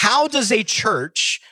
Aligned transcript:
how 0.00 0.26
does 0.26 0.50
a 0.50 0.62
church 0.62 1.42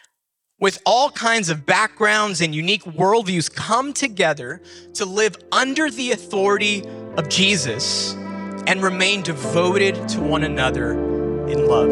with 0.58 0.80
all 0.86 1.10
kinds 1.10 1.50
of 1.50 1.66
backgrounds 1.66 2.40
and 2.40 2.54
unique 2.54 2.82
worldviews 2.84 3.54
come 3.54 3.92
together 3.92 4.62
to 4.94 5.04
live 5.04 5.36
under 5.52 5.90
the 5.90 6.12
authority 6.12 6.82
of 7.18 7.28
Jesus 7.28 8.14
and 8.66 8.82
remain 8.82 9.20
devoted 9.20 10.08
to 10.08 10.20
one 10.22 10.44
another 10.44 10.92
in 11.46 11.66
love. 11.66 11.90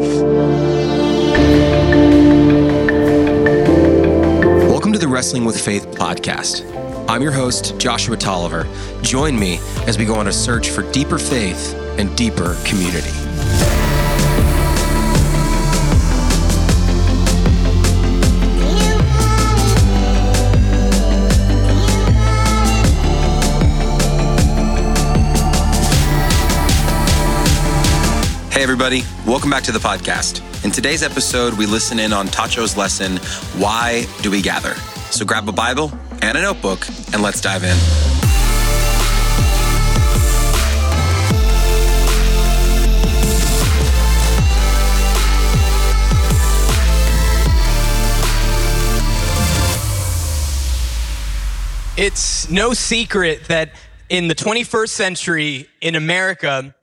Welcome 4.67 4.93
to 4.93 4.99
the 4.99 5.07
Wrestling 5.07 5.45
with 5.45 5.63
Faith 5.63 5.85
podcast. 5.91 6.65
I'm 7.07 7.21
your 7.21 7.33
host, 7.33 7.77
Joshua 7.77 8.17
Tolliver. 8.17 8.67
Join 9.03 9.37
me 9.37 9.59
as 9.85 9.99
we 9.99 10.05
go 10.05 10.15
on 10.15 10.27
a 10.27 10.33
search 10.33 10.71
for 10.71 10.91
deeper 10.91 11.19
faith 11.19 11.75
and 11.99 12.17
deeper 12.17 12.57
community. 12.65 13.26
Hey, 28.57 28.63
everybody, 28.63 29.03
welcome 29.27 29.51
back 29.51 29.61
to 29.65 29.71
the 29.71 29.77
podcast. 29.77 30.41
In 30.65 30.71
today's 30.71 31.03
episode, 31.03 31.53
we 31.53 31.67
listen 31.67 31.99
in 31.99 32.11
on 32.11 32.25
Tacho's 32.25 32.75
lesson, 32.75 33.17
Why 33.61 34.07
Do 34.23 34.31
We 34.31 34.41
Gather? 34.41 34.73
So 35.11 35.25
grab 35.25 35.47
a 35.47 35.51
Bible 35.51 35.91
and 36.23 36.35
a 36.35 36.41
notebook, 36.41 36.87
and 37.13 37.21
let's 37.21 37.39
dive 37.39 37.63
in. 37.63 37.77
It's 51.95 52.49
no 52.49 52.73
secret 52.73 53.43
that 53.49 53.69
in 54.09 54.27
the 54.27 54.35
21st 54.35 54.89
century 54.89 55.69
in 55.79 55.93
America, 55.93 56.73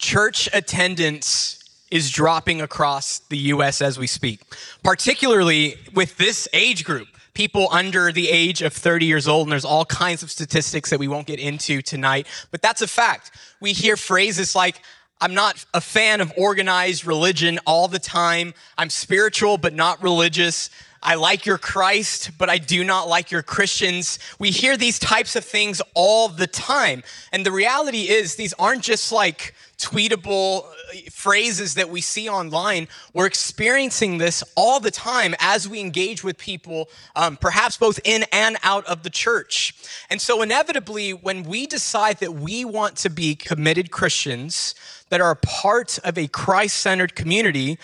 church 0.00 0.48
attendance 0.54 1.62
is 1.90 2.10
dropping 2.10 2.62
across 2.62 3.18
the 3.28 3.36
US 3.36 3.82
as 3.82 3.98
we 3.98 4.06
speak, 4.06 4.40
particularly 4.82 5.76
with 5.94 6.16
this 6.16 6.48
age 6.52 6.84
group, 6.84 7.06
people 7.34 7.68
under 7.70 8.10
the 8.10 8.28
age 8.30 8.62
of 8.62 8.72
30 8.72 9.04
years 9.04 9.28
old. 9.28 9.46
And 9.46 9.52
there's 9.52 9.64
all 9.64 9.84
kinds 9.84 10.22
of 10.22 10.30
statistics 10.30 10.90
that 10.90 10.98
we 10.98 11.06
won't 11.06 11.26
get 11.26 11.38
into 11.38 11.82
tonight, 11.82 12.26
but 12.50 12.62
that's 12.62 12.80
a 12.80 12.86
fact. 12.86 13.32
We 13.60 13.72
hear 13.72 13.96
phrases 13.96 14.56
like, 14.56 14.80
I'm 15.20 15.34
not 15.34 15.66
a 15.74 15.82
fan 15.82 16.22
of 16.22 16.32
organized 16.34 17.04
religion 17.04 17.58
all 17.66 17.86
the 17.86 17.98
time. 17.98 18.54
I'm 18.78 18.88
spiritual, 18.88 19.58
but 19.58 19.74
not 19.74 20.02
religious. 20.02 20.70
I 21.02 21.16
like 21.16 21.44
your 21.44 21.58
Christ, 21.58 22.30
but 22.38 22.48
I 22.48 22.56
do 22.56 22.84
not 22.84 23.06
like 23.06 23.30
your 23.30 23.42
Christians. 23.42 24.18
We 24.38 24.50
hear 24.50 24.78
these 24.78 24.98
types 24.98 25.36
of 25.36 25.44
things 25.44 25.82
all 25.94 26.28
the 26.28 26.46
time. 26.46 27.02
And 27.32 27.44
the 27.44 27.52
reality 27.52 28.08
is, 28.08 28.36
these 28.36 28.54
aren't 28.54 28.82
just 28.82 29.12
like 29.12 29.54
tweetable 29.80 30.64
uh, 30.64 31.10
phrases 31.10 31.74
that 31.74 31.88
we 31.88 32.00
see 32.00 32.28
online. 32.28 32.88
We're 33.12 33.26
experiencing 33.26 34.18
this 34.18 34.44
all 34.56 34.80
the 34.80 34.90
time 34.90 35.34
as 35.38 35.68
we 35.68 35.80
engage 35.80 36.22
with 36.22 36.38
people, 36.38 36.88
um, 37.16 37.36
perhaps 37.36 37.76
both 37.76 37.98
in 38.04 38.24
and 38.32 38.56
out 38.62 38.86
of 38.86 39.02
the 39.02 39.10
church. 39.10 39.74
And 40.08 40.20
so, 40.20 40.42
inevitably, 40.42 41.12
when 41.12 41.42
we 41.42 41.66
decide 41.66 42.18
that 42.18 42.34
we 42.34 42.64
want 42.64 42.96
to 42.98 43.10
be 43.10 43.34
committed 43.34 43.90
Christians 43.90 44.74
that 45.08 45.20
are 45.20 45.32
a 45.32 45.36
part 45.36 45.98
of 46.04 46.16
a 46.16 46.28
Christ 46.28 46.76
centered 46.76 47.14
community, 47.14 47.78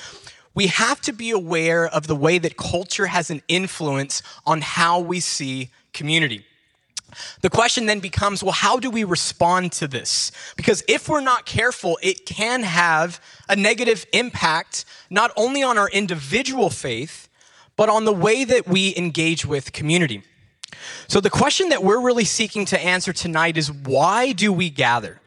we 0.55 0.69
have 0.69 1.02
to 1.02 1.12
be 1.12 1.30
aware 1.30 1.86
of 1.86 2.06
the 2.06 2.17
way 2.17 2.39
that 2.39 2.56
culture 2.56 3.06
has 3.06 3.30
an 3.30 3.42
influence 3.47 4.22
on 4.47 4.62
how 4.62 4.98
we 4.98 5.20
see 5.20 5.70
community. 5.92 6.45
The 7.41 7.50
question 7.50 7.86
then 7.86 8.00
becomes 8.00 8.42
well, 8.42 8.52
how 8.52 8.79
do 8.79 8.90
we 8.90 9.05
respond 9.05 9.73
to 9.73 9.89
this? 9.89 10.33
Because 10.57 10.83
if 10.89 11.08
we're 11.08 11.20
not 11.20 11.46
careful, 11.46 11.98
it 12.02 12.27
can 12.27 12.63
have 12.63 13.20
a 13.48 13.57
negative 13.57 14.07
impact 14.13 14.85
not 15.11 15.33
only 15.36 15.63
on 15.63 15.79
our 15.79 15.89
individual 15.90 16.70
faith, 16.70 17.29
but 17.77 17.89
on 17.89 18.05
the 18.05 18.13
way 18.13 18.45
that 18.45 18.67
we 18.67 18.95
engage 18.96 19.45
with 19.45 19.73
community. 19.73 20.23
So, 21.08 21.20
the 21.20 21.30
question 21.30 21.68
that 21.68 21.83
we're 21.83 22.01
really 22.01 22.24
seeking 22.24 22.64
to 22.67 22.80
answer 22.80 23.13
tonight 23.13 23.57
is 23.57 23.70
why 23.70 24.33
do 24.33 24.52
we 24.52 24.70
gather? 24.70 25.20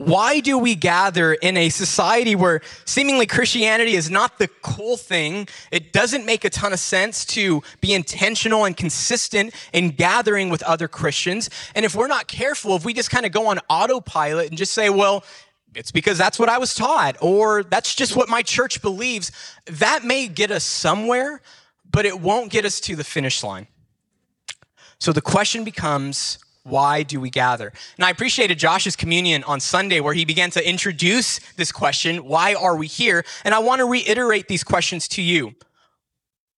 Why 0.00 0.40
do 0.40 0.56
we 0.56 0.76
gather 0.76 1.34
in 1.34 1.58
a 1.58 1.68
society 1.68 2.34
where 2.34 2.62
seemingly 2.86 3.26
Christianity 3.26 3.96
is 3.96 4.08
not 4.08 4.38
the 4.38 4.48
cool 4.62 4.96
thing? 4.96 5.46
It 5.70 5.92
doesn't 5.92 6.24
make 6.24 6.46
a 6.46 6.48
ton 6.48 6.72
of 6.72 6.78
sense 6.78 7.26
to 7.26 7.62
be 7.82 7.92
intentional 7.92 8.64
and 8.64 8.74
consistent 8.74 9.54
in 9.74 9.90
gathering 9.90 10.48
with 10.48 10.62
other 10.62 10.88
Christians. 10.88 11.50
And 11.74 11.84
if 11.84 11.94
we're 11.94 12.06
not 12.06 12.28
careful, 12.28 12.76
if 12.76 12.84
we 12.86 12.94
just 12.94 13.10
kind 13.10 13.26
of 13.26 13.32
go 13.32 13.48
on 13.48 13.58
autopilot 13.68 14.48
and 14.48 14.56
just 14.56 14.72
say, 14.72 14.88
well, 14.88 15.22
it's 15.74 15.90
because 15.90 16.16
that's 16.16 16.38
what 16.38 16.48
I 16.48 16.56
was 16.56 16.74
taught, 16.74 17.18
or 17.20 17.62
that's 17.62 17.94
just 17.94 18.16
what 18.16 18.30
my 18.30 18.40
church 18.40 18.80
believes, 18.80 19.30
that 19.66 20.02
may 20.02 20.28
get 20.28 20.50
us 20.50 20.64
somewhere, 20.64 21.42
but 21.90 22.06
it 22.06 22.18
won't 22.18 22.50
get 22.50 22.64
us 22.64 22.80
to 22.80 22.96
the 22.96 23.04
finish 23.04 23.42
line. 23.42 23.66
So 24.98 25.12
the 25.12 25.20
question 25.20 25.62
becomes, 25.62 26.38
Mm. 26.66 26.70
why 26.70 27.02
do 27.02 27.20
we 27.20 27.30
gather? 27.30 27.72
And 27.96 28.04
I 28.04 28.10
appreciated 28.10 28.58
Josh's 28.58 28.96
communion 28.96 29.44
on 29.44 29.60
Sunday 29.60 30.00
where 30.00 30.14
he 30.14 30.24
began 30.24 30.50
to 30.50 30.68
introduce 30.68 31.40
this 31.56 31.72
question, 31.72 32.24
why 32.24 32.54
are 32.54 32.76
we 32.76 32.86
here? 32.86 33.24
And 33.44 33.54
I 33.54 33.60
want 33.60 33.80
to 33.80 33.86
reiterate 33.86 34.48
these 34.48 34.64
questions 34.64 35.08
to 35.08 35.22
you. 35.22 35.54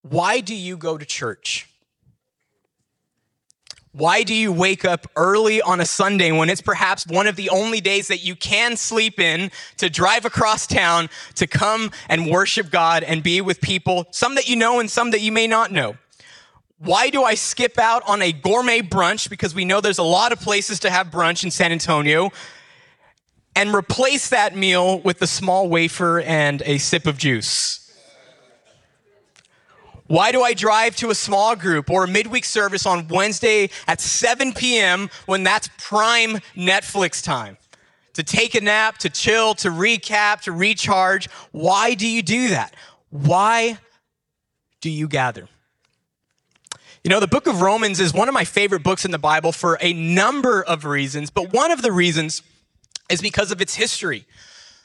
Why 0.03 0.41
do 0.41 0.55
you 0.55 0.77
go 0.77 0.99
to 0.99 1.05
church? 1.05 1.69
Why 3.95 4.23
do 4.23 4.35
you 4.35 4.53
wake 4.53 4.87
up 4.87 5.07
early 5.17 5.61
on 5.61 5.79
a 5.79 5.85
Sunday 5.85 6.33
when 6.33 6.49
it's 6.49 6.63
perhaps 6.63 7.07
one 7.07 7.27
of 7.27 7.37
the 7.37 7.51
only 7.51 7.81
days 7.81 8.09
that 8.09 8.25
you 8.25 8.35
can 8.35 8.77
sleep 8.77 9.21
in 9.21 9.51
to 9.77 9.91
drive 9.91 10.25
across 10.25 10.67
town 10.67 11.11
to 11.35 11.47
come 11.47 11.91
and 12.09 12.31
worship 12.31 12.71
God 12.71 13.03
and 13.03 13.23
be 13.23 13.43
with 13.43 13.61
people, 13.61 14.07
some 14.11 14.35
that 14.37 14.49
you 14.49 14.57
know 14.57 14.81
and 14.81 14.91
some 14.91 15.11
that 15.11 15.21
you 15.21 15.31
may 15.31 15.47
not 15.47 15.71
know? 15.71 15.97
Why 16.85 17.11
do 17.11 17.23
I 17.23 17.37
skip 17.37 17.79
out 17.79 18.03
on 18.09 18.23
a 18.23 18.33
gourmet 18.33 18.81
brunch? 18.81 19.31
Because 19.31 19.55
we 19.55 19.65
know 19.65 19.81
there's 19.81 19.99
a 19.99 20.03
lot 20.03 20.33
of 20.33 20.41
places 20.41 20.81
to 20.81 20.91
have 20.91 21.13
brunch 21.13 21.45
in 21.45 21.53
San 21.53 21.71
Antonio. 21.71 22.33
And 23.55 23.73
replace 23.73 24.31
that 24.31 24.57
meal 24.57 24.99
with 25.01 25.23
a 25.23 25.29
small 25.29 25.69
wafer 25.69 26.21
and 26.23 26.61
a 26.63 26.79
sip 26.79 27.07
of 27.07 27.19
juice. 27.19 27.79
Why 30.09 30.33
do 30.33 30.43
I 30.43 30.55
drive 30.55 30.97
to 30.97 31.11
a 31.11 31.15
small 31.15 31.55
group 31.55 31.89
or 31.89 32.05
a 32.05 32.09
midweek 32.09 32.45
service 32.45 32.85
on 32.85 33.07
Wednesday 33.07 33.71
at 33.87 34.01
7 34.01 34.53
p.m. 34.53 35.09
when 35.27 35.45
that's 35.45 35.69
prime 35.79 36.39
Netflix 36.57 37.23
time? 37.23 37.59
To 38.15 38.25
take 38.25 38.57
a 38.57 38.61
nap, 38.61 38.99
to 38.99 39.09
chill, 39.09 39.55
to 39.55 39.69
recap, 39.69 40.41
to 40.43 40.53
recharge. 40.53 41.31
Why 41.53 41.95
do 41.95 42.09
you 42.09 42.23
do 42.23 42.49
that? 42.49 42.75
Why 43.11 43.79
do 44.81 44.91
you 44.91 45.07
gather? 45.07 45.49
You 47.05 47.09
know, 47.09 47.19
the 47.19 47.27
book 47.27 47.49
of 47.49 47.61
Romans 47.61 47.99
is 47.99 48.15
one 48.15 48.29
of 48.29 48.35
my 48.35 48.45
favorite 48.45 48.85
books 48.85 49.05
in 49.05 49.11
the 49.11 49.19
Bible 49.19 49.51
for 49.51 49.77
a 49.81 49.93
number 49.93 50.63
of 50.63 50.85
reasons, 50.85 51.31
but 51.31 51.53
one 51.53 51.73
of 51.73 51.83
the 51.83 51.91
reasons 51.91 52.43
is 53.11 53.21
because 53.21 53.51
of 53.51 53.61
its 53.61 53.75
history. 53.75 54.25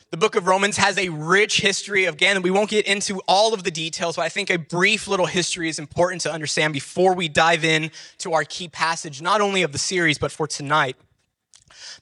The 0.10 0.18
book 0.18 0.36
of 0.36 0.48
Romans 0.48 0.78
has 0.78 0.98
a 0.98 1.10
rich 1.10 1.62
history. 1.62 2.06
Again, 2.06 2.42
we 2.42 2.50
won't 2.50 2.72
get 2.72 2.88
into 2.88 3.22
all 3.28 3.54
of 3.54 3.64
the 3.64 3.70
details, 3.70 4.16
but 4.16 4.24
I 4.24 4.30
think 4.30 4.50
a 4.50 4.58
brief 4.58 5.08
little 5.08 5.28
history 5.28 5.70
is 5.70 5.78
important 5.78 6.22
to 6.22 6.32
understand 6.32 6.74
before 6.74 7.14
we 7.14 7.28
dive 7.28 7.64
in 7.64 7.92
to 8.18 8.34
our 8.34 8.46
key 8.46 8.68
passage, 8.68 9.22
not 9.22 9.40
only 9.40 9.62
of 9.62 9.72
the 9.72 9.78
series, 9.78 10.18
but 10.18 10.32
for 10.32 10.48
tonight. 10.48 10.96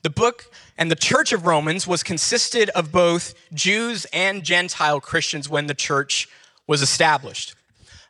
The 0.04 0.10
book 0.10 0.46
and 0.78 0.90
the 0.90 0.96
church 0.96 1.34
of 1.34 1.46
Romans 1.46 1.88
was 1.88 2.04
consisted 2.04 2.70
of 2.70 2.90
both 2.90 3.34
Jews 3.54 4.06
and 4.14 4.46
Gentile 4.46 5.02
Christians 5.02 5.50
when 5.50 5.68
the 5.68 5.74
church 5.74 6.30
was 6.68 6.82
established. 6.82 7.54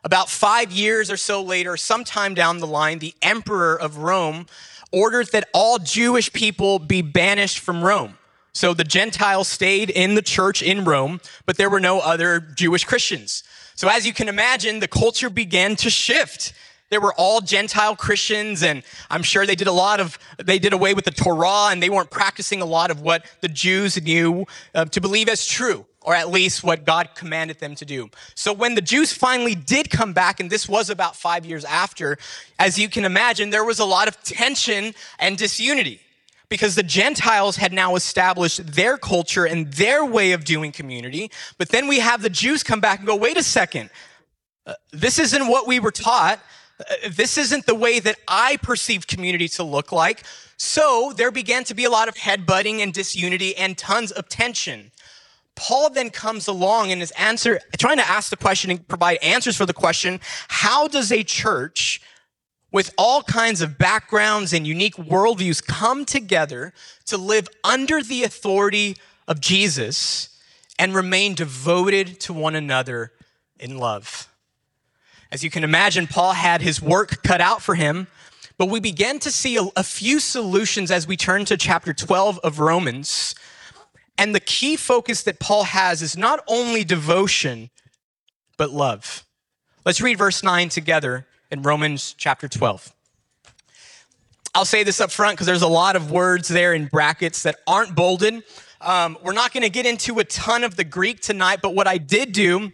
About 0.06 0.30
five 0.30 0.70
years 0.70 1.10
or 1.10 1.16
so 1.16 1.42
later, 1.42 1.76
sometime 1.76 2.32
down 2.32 2.58
the 2.58 2.66
line, 2.68 3.00
the 3.00 3.12
emperor 3.22 3.74
of 3.74 3.98
Rome 3.98 4.46
ordered 4.92 5.32
that 5.32 5.48
all 5.52 5.80
Jewish 5.80 6.32
people 6.32 6.78
be 6.78 7.02
banished 7.02 7.58
from 7.58 7.82
Rome. 7.82 8.16
So 8.52 8.72
the 8.72 8.84
Gentiles 8.84 9.48
stayed 9.48 9.90
in 9.90 10.14
the 10.14 10.22
church 10.22 10.62
in 10.62 10.84
Rome, 10.84 11.20
but 11.44 11.56
there 11.56 11.68
were 11.68 11.80
no 11.80 11.98
other 11.98 12.38
Jewish 12.38 12.84
Christians. 12.84 13.42
So 13.74 13.88
as 13.88 14.06
you 14.06 14.12
can 14.12 14.28
imagine, 14.28 14.78
the 14.78 14.86
culture 14.86 15.28
began 15.28 15.74
to 15.74 15.90
shift. 15.90 16.52
There 16.88 17.00
were 17.00 17.12
all 17.14 17.40
Gentile 17.40 17.96
Christians, 17.96 18.62
and 18.62 18.84
I'm 19.10 19.24
sure 19.24 19.44
they 19.44 19.56
did 19.56 19.66
a 19.66 19.72
lot 19.72 19.98
of, 19.98 20.20
they 20.38 20.60
did 20.60 20.72
away 20.72 20.94
with 20.94 21.04
the 21.04 21.10
Torah, 21.10 21.70
and 21.72 21.82
they 21.82 21.90
weren't 21.90 22.10
practicing 22.10 22.62
a 22.62 22.64
lot 22.64 22.92
of 22.92 23.00
what 23.00 23.26
the 23.40 23.48
Jews 23.48 24.00
knew 24.00 24.46
uh, 24.72 24.84
to 24.84 25.00
believe 25.00 25.28
as 25.28 25.48
true 25.48 25.84
or 26.06 26.14
at 26.14 26.30
least 26.30 26.62
what 26.62 26.84
God 26.84 27.10
commanded 27.16 27.58
them 27.58 27.74
to 27.74 27.84
do. 27.84 28.08
So 28.36 28.52
when 28.52 28.76
the 28.76 28.80
Jews 28.80 29.12
finally 29.12 29.56
did 29.56 29.90
come 29.90 30.12
back, 30.12 30.38
and 30.40 30.48
this 30.48 30.68
was 30.68 30.88
about 30.88 31.16
five 31.16 31.44
years 31.44 31.64
after, 31.64 32.16
as 32.58 32.78
you 32.78 32.88
can 32.88 33.04
imagine, 33.04 33.50
there 33.50 33.64
was 33.64 33.80
a 33.80 33.84
lot 33.84 34.06
of 34.06 34.22
tension 34.22 34.94
and 35.18 35.36
disunity. 35.36 36.00
because 36.48 36.74
the 36.74 36.82
Gentiles 36.82 37.56
had 37.56 37.72
now 37.72 37.96
established 37.96 38.74
their 38.74 38.96
culture 38.96 39.46
and 39.46 39.72
their 39.72 40.04
way 40.04 40.32
of 40.32 40.44
doing 40.44 40.72
community. 40.72 41.30
But 41.58 41.70
then 41.70 41.88
we 41.88 41.98
have 41.98 42.22
the 42.22 42.30
Jews 42.30 42.62
come 42.62 42.80
back 42.80 42.98
and 42.98 43.06
go, 43.06 43.16
wait 43.16 43.36
a 43.36 43.42
second, 43.42 43.90
uh, 44.66 44.74
this 44.92 45.18
isn't 45.18 45.48
what 45.48 45.66
we 45.66 45.80
were 45.80 45.90
taught. 45.90 46.40
Uh, 46.78 46.84
this 47.10 47.38
isn't 47.38 47.66
the 47.66 47.74
way 47.74 48.00
that 48.00 48.16
I 48.28 48.58
perceived 48.58 49.08
community 49.08 49.48
to 49.48 49.64
look 49.64 49.92
like. 49.92 50.22
So 50.56 51.12
there 51.16 51.30
began 51.30 51.64
to 51.64 51.74
be 51.74 51.84
a 51.84 51.90
lot 51.90 52.08
of 52.08 52.14
headbutting 52.14 52.80
and 52.80 52.92
disunity 52.92 53.56
and 53.56 53.76
tons 53.76 54.12
of 54.12 54.28
tension. 54.28 54.92
Paul 55.56 55.90
then 55.90 56.10
comes 56.10 56.46
along 56.46 56.92
and 56.92 57.02
is 57.02 57.10
answer, 57.12 57.58
trying 57.78 57.96
to 57.96 58.08
ask 58.08 58.30
the 58.30 58.36
question 58.36 58.70
and 58.70 58.86
provide 58.86 59.18
answers 59.22 59.56
for 59.56 59.66
the 59.66 59.72
question, 59.72 60.20
how 60.48 60.86
does 60.86 61.10
a 61.10 61.24
church 61.24 62.00
with 62.70 62.92
all 62.98 63.22
kinds 63.22 63.62
of 63.62 63.78
backgrounds 63.78 64.52
and 64.52 64.66
unique 64.66 64.96
worldviews 64.96 65.66
come 65.66 66.04
together 66.04 66.74
to 67.06 67.16
live 67.16 67.48
under 67.64 68.02
the 68.02 68.22
authority 68.22 68.96
of 69.26 69.40
Jesus 69.40 70.28
and 70.78 70.94
remain 70.94 71.34
devoted 71.34 72.20
to 72.20 72.34
one 72.34 72.54
another 72.54 73.12
in 73.58 73.78
love? 73.78 74.28
As 75.32 75.42
you 75.42 75.50
can 75.50 75.64
imagine, 75.64 76.06
Paul 76.06 76.34
had 76.34 76.60
his 76.60 76.82
work 76.82 77.22
cut 77.22 77.40
out 77.40 77.62
for 77.62 77.74
him, 77.74 78.08
but 78.58 78.66
we 78.66 78.78
begin 78.78 79.18
to 79.20 79.30
see 79.30 79.56
a, 79.56 79.62
a 79.74 79.82
few 79.82 80.20
solutions 80.20 80.90
as 80.90 81.06
we 81.06 81.16
turn 81.16 81.46
to 81.46 81.56
chapter 81.56 81.94
12 81.94 82.38
of 82.44 82.60
Romans 82.60 83.34
and 84.18 84.34
the 84.34 84.40
key 84.40 84.76
focus 84.76 85.22
that 85.24 85.38
Paul 85.38 85.64
has 85.64 86.02
is 86.02 86.16
not 86.16 86.42
only 86.48 86.84
devotion, 86.84 87.70
but 88.56 88.70
love. 88.70 89.24
Let's 89.84 90.00
read 90.00 90.18
verse 90.18 90.42
9 90.42 90.68
together 90.68 91.26
in 91.50 91.62
Romans 91.62 92.14
chapter 92.16 92.48
12. 92.48 92.92
I'll 94.54 94.64
say 94.64 94.84
this 94.84 95.00
up 95.00 95.10
front 95.10 95.36
because 95.36 95.46
there's 95.46 95.62
a 95.62 95.68
lot 95.68 95.96
of 95.96 96.10
words 96.10 96.48
there 96.48 96.72
in 96.72 96.86
brackets 96.86 97.42
that 97.42 97.56
aren't 97.66 97.94
bolded. 97.94 98.42
Um, 98.80 99.18
we're 99.22 99.32
not 99.32 99.52
going 99.52 99.62
to 99.62 99.70
get 99.70 99.84
into 99.84 100.18
a 100.18 100.24
ton 100.24 100.64
of 100.64 100.76
the 100.76 100.84
Greek 100.84 101.20
tonight, 101.20 101.60
but 101.62 101.74
what 101.74 101.86
I 101.86 101.98
did 101.98 102.32
do 102.32 102.72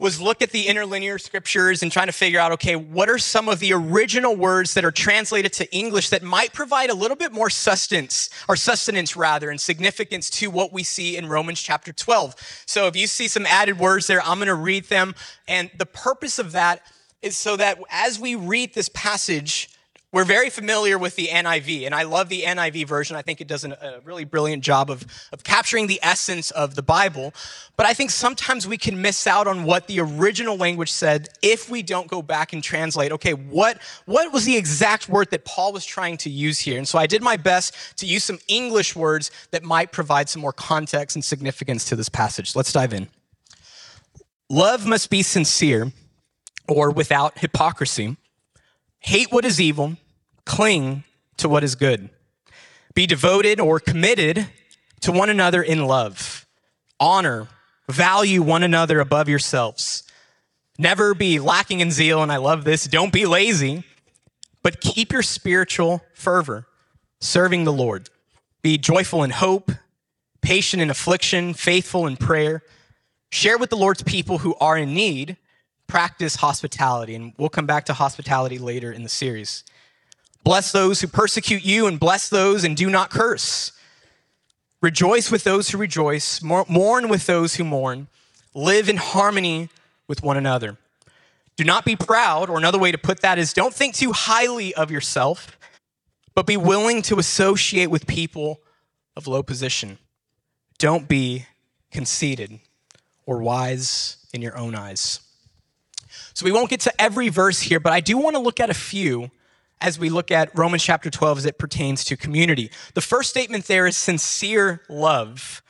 was 0.00 0.18
look 0.18 0.40
at 0.40 0.50
the 0.50 0.66
interlinear 0.66 1.18
scriptures 1.18 1.82
and 1.82 1.92
trying 1.92 2.06
to 2.06 2.12
figure 2.12 2.40
out, 2.40 2.52
okay, 2.52 2.74
what 2.74 3.10
are 3.10 3.18
some 3.18 3.50
of 3.50 3.58
the 3.58 3.70
original 3.74 4.34
words 4.34 4.72
that 4.72 4.84
are 4.84 4.90
translated 4.90 5.52
to 5.52 5.70
English 5.76 6.08
that 6.08 6.22
might 6.22 6.54
provide 6.54 6.88
a 6.88 6.94
little 6.94 7.18
bit 7.18 7.32
more 7.32 7.50
sustenance, 7.50 8.30
or 8.48 8.56
sustenance 8.56 9.14
rather, 9.14 9.50
and 9.50 9.60
significance 9.60 10.30
to 10.30 10.50
what 10.50 10.72
we 10.72 10.82
see 10.82 11.18
in 11.18 11.28
Romans 11.28 11.60
chapter 11.60 11.92
12. 11.92 12.34
So 12.64 12.86
if 12.86 12.96
you 12.96 13.06
see 13.06 13.28
some 13.28 13.44
added 13.44 13.78
words 13.78 14.06
there, 14.06 14.22
I'm 14.22 14.38
going 14.38 14.48
to 14.48 14.54
read 14.54 14.84
them. 14.84 15.14
And 15.46 15.70
the 15.76 15.86
purpose 15.86 16.38
of 16.38 16.52
that 16.52 16.80
is 17.20 17.36
so 17.36 17.56
that 17.58 17.78
as 17.90 18.18
we 18.18 18.34
read 18.34 18.72
this 18.72 18.88
passage, 18.88 19.68
we're 20.12 20.24
very 20.24 20.50
familiar 20.50 20.98
with 20.98 21.14
the 21.14 21.28
NIV, 21.28 21.86
and 21.86 21.94
I 21.94 22.02
love 22.02 22.28
the 22.28 22.42
NIV 22.42 22.88
version. 22.88 23.14
I 23.14 23.22
think 23.22 23.40
it 23.40 23.46
does 23.46 23.64
a 23.64 24.00
really 24.04 24.24
brilliant 24.24 24.64
job 24.64 24.90
of, 24.90 25.04
of 25.32 25.44
capturing 25.44 25.86
the 25.86 26.00
essence 26.02 26.50
of 26.50 26.74
the 26.74 26.82
Bible. 26.82 27.32
But 27.76 27.86
I 27.86 27.94
think 27.94 28.10
sometimes 28.10 28.66
we 28.66 28.76
can 28.76 29.00
miss 29.00 29.28
out 29.28 29.46
on 29.46 29.62
what 29.62 29.86
the 29.86 30.00
original 30.00 30.56
language 30.56 30.90
said 30.90 31.28
if 31.42 31.70
we 31.70 31.82
don't 31.82 32.08
go 32.08 32.22
back 32.22 32.52
and 32.52 32.62
translate, 32.62 33.12
okay, 33.12 33.34
what, 33.34 33.78
what 34.06 34.32
was 34.32 34.44
the 34.44 34.56
exact 34.56 35.08
word 35.08 35.30
that 35.30 35.44
Paul 35.44 35.72
was 35.72 35.86
trying 35.86 36.16
to 36.18 36.30
use 36.30 36.58
here? 36.58 36.76
And 36.76 36.88
so 36.88 36.98
I 36.98 37.06
did 37.06 37.22
my 37.22 37.36
best 37.36 37.74
to 37.98 38.06
use 38.06 38.24
some 38.24 38.40
English 38.48 38.96
words 38.96 39.30
that 39.52 39.62
might 39.62 39.92
provide 39.92 40.28
some 40.28 40.42
more 40.42 40.52
context 40.52 41.16
and 41.16 41.24
significance 41.24 41.84
to 41.84 41.94
this 41.94 42.08
passage. 42.08 42.56
Let's 42.56 42.72
dive 42.72 42.92
in. 42.92 43.08
Love 44.48 44.86
must 44.86 45.08
be 45.08 45.22
sincere 45.22 45.92
or 46.66 46.90
without 46.90 47.38
hypocrisy. 47.38 48.16
Hate 49.00 49.32
what 49.32 49.44
is 49.44 49.60
evil, 49.60 49.96
cling 50.44 51.04
to 51.38 51.48
what 51.48 51.64
is 51.64 51.74
good. 51.74 52.10
Be 52.94 53.06
devoted 53.06 53.58
or 53.58 53.80
committed 53.80 54.46
to 55.00 55.12
one 55.12 55.30
another 55.30 55.62
in 55.62 55.86
love. 55.86 56.46
Honor, 56.98 57.48
value 57.88 58.42
one 58.42 58.62
another 58.62 59.00
above 59.00 59.28
yourselves. 59.28 60.04
Never 60.78 61.14
be 61.14 61.38
lacking 61.38 61.80
in 61.80 61.90
zeal, 61.90 62.22
and 62.22 62.32
I 62.32 62.36
love 62.36 62.64
this. 62.64 62.84
Don't 62.84 63.12
be 63.12 63.26
lazy, 63.26 63.84
but 64.62 64.80
keep 64.80 65.12
your 65.12 65.22
spiritual 65.22 66.02
fervor, 66.14 66.66
serving 67.20 67.64
the 67.64 67.72
Lord. 67.72 68.08
Be 68.62 68.76
joyful 68.76 69.22
in 69.22 69.30
hope, 69.30 69.70
patient 70.42 70.82
in 70.82 70.90
affliction, 70.90 71.54
faithful 71.54 72.06
in 72.06 72.16
prayer. 72.16 72.62
Share 73.30 73.58
with 73.58 73.70
the 73.70 73.76
Lord's 73.76 74.02
people 74.02 74.38
who 74.38 74.54
are 74.56 74.76
in 74.76 74.92
need 74.92 75.36
practice 75.90 76.36
hospitality. 76.36 77.14
And 77.14 77.32
we'll 77.36 77.48
come 77.48 77.66
back 77.66 77.84
to 77.86 77.92
hospitality 77.92 78.58
later 78.58 78.92
in 78.92 79.02
the 79.02 79.08
series. 79.08 79.64
Bless 80.44 80.72
those 80.72 81.00
who 81.00 81.08
persecute 81.08 81.64
you 81.64 81.86
and 81.86 81.98
bless 82.00 82.28
those 82.28 82.64
and 82.64 82.76
do 82.76 82.88
not 82.88 83.10
curse. 83.10 83.72
Rejoice 84.80 85.30
with 85.30 85.44
those 85.44 85.68
who 85.68 85.78
rejoice, 85.78 86.40
mourn 86.42 87.08
with 87.08 87.26
those 87.26 87.56
who 87.56 87.64
mourn, 87.64 88.08
live 88.54 88.88
in 88.88 88.96
harmony 88.96 89.68
with 90.08 90.22
one 90.22 90.38
another. 90.38 90.78
Do 91.56 91.64
not 91.64 91.84
be 91.84 91.94
proud, 91.94 92.48
or 92.48 92.56
another 92.56 92.78
way 92.78 92.90
to 92.90 92.96
put 92.96 93.20
that 93.20 93.38
is 93.38 93.52
don't 93.52 93.74
think 93.74 93.94
too 93.94 94.12
highly 94.12 94.74
of 94.74 94.90
yourself, 94.90 95.58
but 96.34 96.46
be 96.46 96.56
willing 96.56 97.02
to 97.02 97.18
associate 97.18 97.88
with 97.88 98.06
people 98.06 98.60
of 99.14 99.26
low 99.26 99.42
position. 99.42 99.98
Don't 100.78 101.06
be 101.06 101.44
conceited 101.90 102.60
or 103.26 103.42
wise 103.42 104.16
in 104.32 104.40
your 104.40 104.56
own 104.56 104.74
eyes. 104.74 105.20
So 106.34 106.44
we 106.44 106.52
won't 106.52 106.70
get 106.70 106.80
to 106.80 107.00
every 107.00 107.28
verse 107.28 107.60
here, 107.60 107.80
but 107.80 107.92
I 107.92 108.00
do 108.00 108.18
want 108.18 108.36
to 108.36 108.40
look 108.40 108.60
at 108.60 108.70
a 108.70 108.74
few 108.74 109.30
as 109.80 109.98
we 109.98 110.10
look 110.10 110.30
at 110.30 110.56
Romans 110.56 110.82
chapter 110.82 111.10
12 111.10 111.38
as 111.38 111.46
it 111.46 111.58
pertains 111.58 112.04
to 112.04 112.16
community. 112.16 112.70
The 112.94 113.00
first 113.00 113.30
statement 113.30 113.66
there 113.66 113.86
is 113.86 113.96
sincere 113.96 114.82
love, 114.88 115.62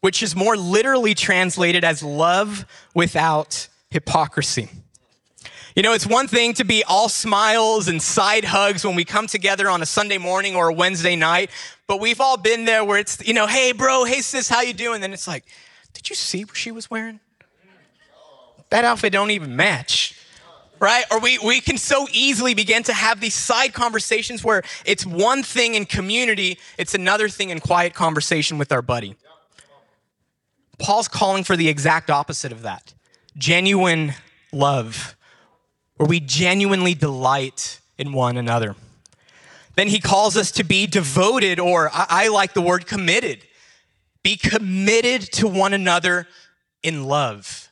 which 0.00 0.22
is 0.22 0.34
more 0.34 0.56
literally 0.56 1.14
translated 1.14 1.84
as 1.84 2.02
love 2.02 2.66
without 2.94 3.68
hypocrisy. 3.90 4.68
You 5.76 5.82
know, 5.82 5.94
it's 5.94 6.06
one 6.06 6.28
thing 6.28 6.52
to 6.54 6.64
be 6.64 6.84
all 6.84 7.08
smiles 7.08 7.88
and 7.88 8.02
side 8.02 8.44
hugs 8.44 8.84
when 8.84 8.94
we 8.94 9.04
come 9.04 9.26
together 9.26 9.70
on 9.70 9.80
a 9.80 9.86
Sunday 9.86 10.18
morning 10.18 10.54
or 10.54 10.68
a 10.68 10.74
Wednesday 10.74 11.16
night, 11.16 11.50
but 11.86 11.98
we've 11.98 12.20
all 12.20 12.36
been 12.36 12.66
there 12.66 12.84
where 12.84 12.98
it's, 12.98 13.26
you 13.26 13.32
know, 13.32 13.46
hey 13.46 13.72
bro, 13.72 14.04
hey 14.04 14.20
sis, 14.20 14.50
how 14.50 14.60
you 14.60 14.74
doing? 14.74 15.00
Then 15.00 15.14
it's 15.14 15.26
like, 15.26 15.44
did 15.94 16.10
you 16.10 16.16
see 16.16 16.44
what 16.44 16.56
she 16.56 16.70
was 16.70 16.90
wearing? 16.90 17.20
That 18.72 18.84
outfit 18.86 19.12
don't 19.12 19.30
even 19.30 19.54
match 19.54 20.18
right? 20.80 21.04
Or 21.12 21.20
we, 21.20 21.38
we 21.38 21.60
can 21.60 21.78
so 21.78 22.08
easily 22.12 22.54
begin 22.54 22.82
to 22.82 22.92
have 22.92 23.20
these 23.20 23.36
side 23.36 23.72
conversations 23.72 24.42
where 24.42 24.64
it's 24.84 25.06
one 25.06 25.44
thing 25.44 25.76
in 25.76 25.86
community, 25.86 26.58
it's 26.76 26.92
another 26.92 27.28
thing 27.28 27.50
in 27.50 27.60
quiet 27.60 27.94
conversation 27.94 28.58
with 28.58 28.72
our 28.72 28.82
buddy. 28.82 29.14
Paul's 30.80 31.06
calling 31.06 31.44
for 31.44 31.56
the 31.56 31.68
exact 31.68 32.10
opposite 32.10 32.50
of 32.50 32.62
that 32.62 32.94
genuine 33.38 34.14
love, 34.52 35.14
where 35.98 36.08
we 36.08 36.18
genuinely 36.18 36.94
delight 36.94 37.80
in 37.96 38.12
one 38.12 38.36
another. 38.36 38.74
Then 39.76 39.86
he 39.86 40.00
calls 40.00 40.36
us 40.36 40.50
to 40.50 40.64
be 40.64 40.88
devoted, 40.88 41.60
or 41.60 41.90
I, 41.92 42.06
I 42.08 42.28
like 42.28 42.54
the 42.54 42.60
word 42.60 42.88
committed. 42.88 43.46
Be 44.24 44.34
committed 44.34 45.22
to 45.34 45.46
one 45.46 45.72
another 45.72 46.26
in 46.82 47.04
love 47.04 47.68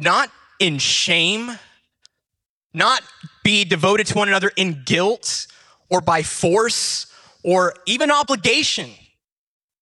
not 0.00 0.30
in 0.58 0.78
shame, 0.78 1.58
not 2.74 3.02
be 3.44 3.64
devoted 3.64 4.06
to 4.08 4.14
one 4.18 4.28
another 4.28 4.50
in 4.56 4.82
guilt 4.84 5.46
or 5.88 6.00
by 6.00 6.22
force 6.22 7.06
or 7.42 7.74
even 7.86 8.10
obligation. 8.10 8.90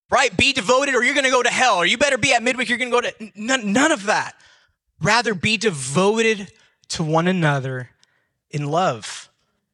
Right? 0.08 0.34
Be 0.36 0.52
devoted 0.52 0.94
or 0.94 1.02
you're 1.02 1.14
going 1.14 1.24
to 1.24 1.30
go 1.30 1.42
to 1.42 1.50
hell, 1.50 1.78
or 1.78 1.86
you 1.86 1.98
better 1.98 2.16
be 2.16 2.32
at 2.32 2.40
midweek, 2.40 2.68
you're 2.68 2.78
going 2.78 2.92
to 2.92 3.00
go 3.00 3.00
to 3.00 3.32
none, 3.34 3.72
none 3.72 3.90
of 3.90 4.04
that. 4.06 4.36
Rather, 5.02 5.34
be 5.34 5.56
devoted 5.56 6.52
to 6.90 7.02
one 7.02 7.26
another 7.26 7.90
in 8.50 8.66
love, 8.66 9.28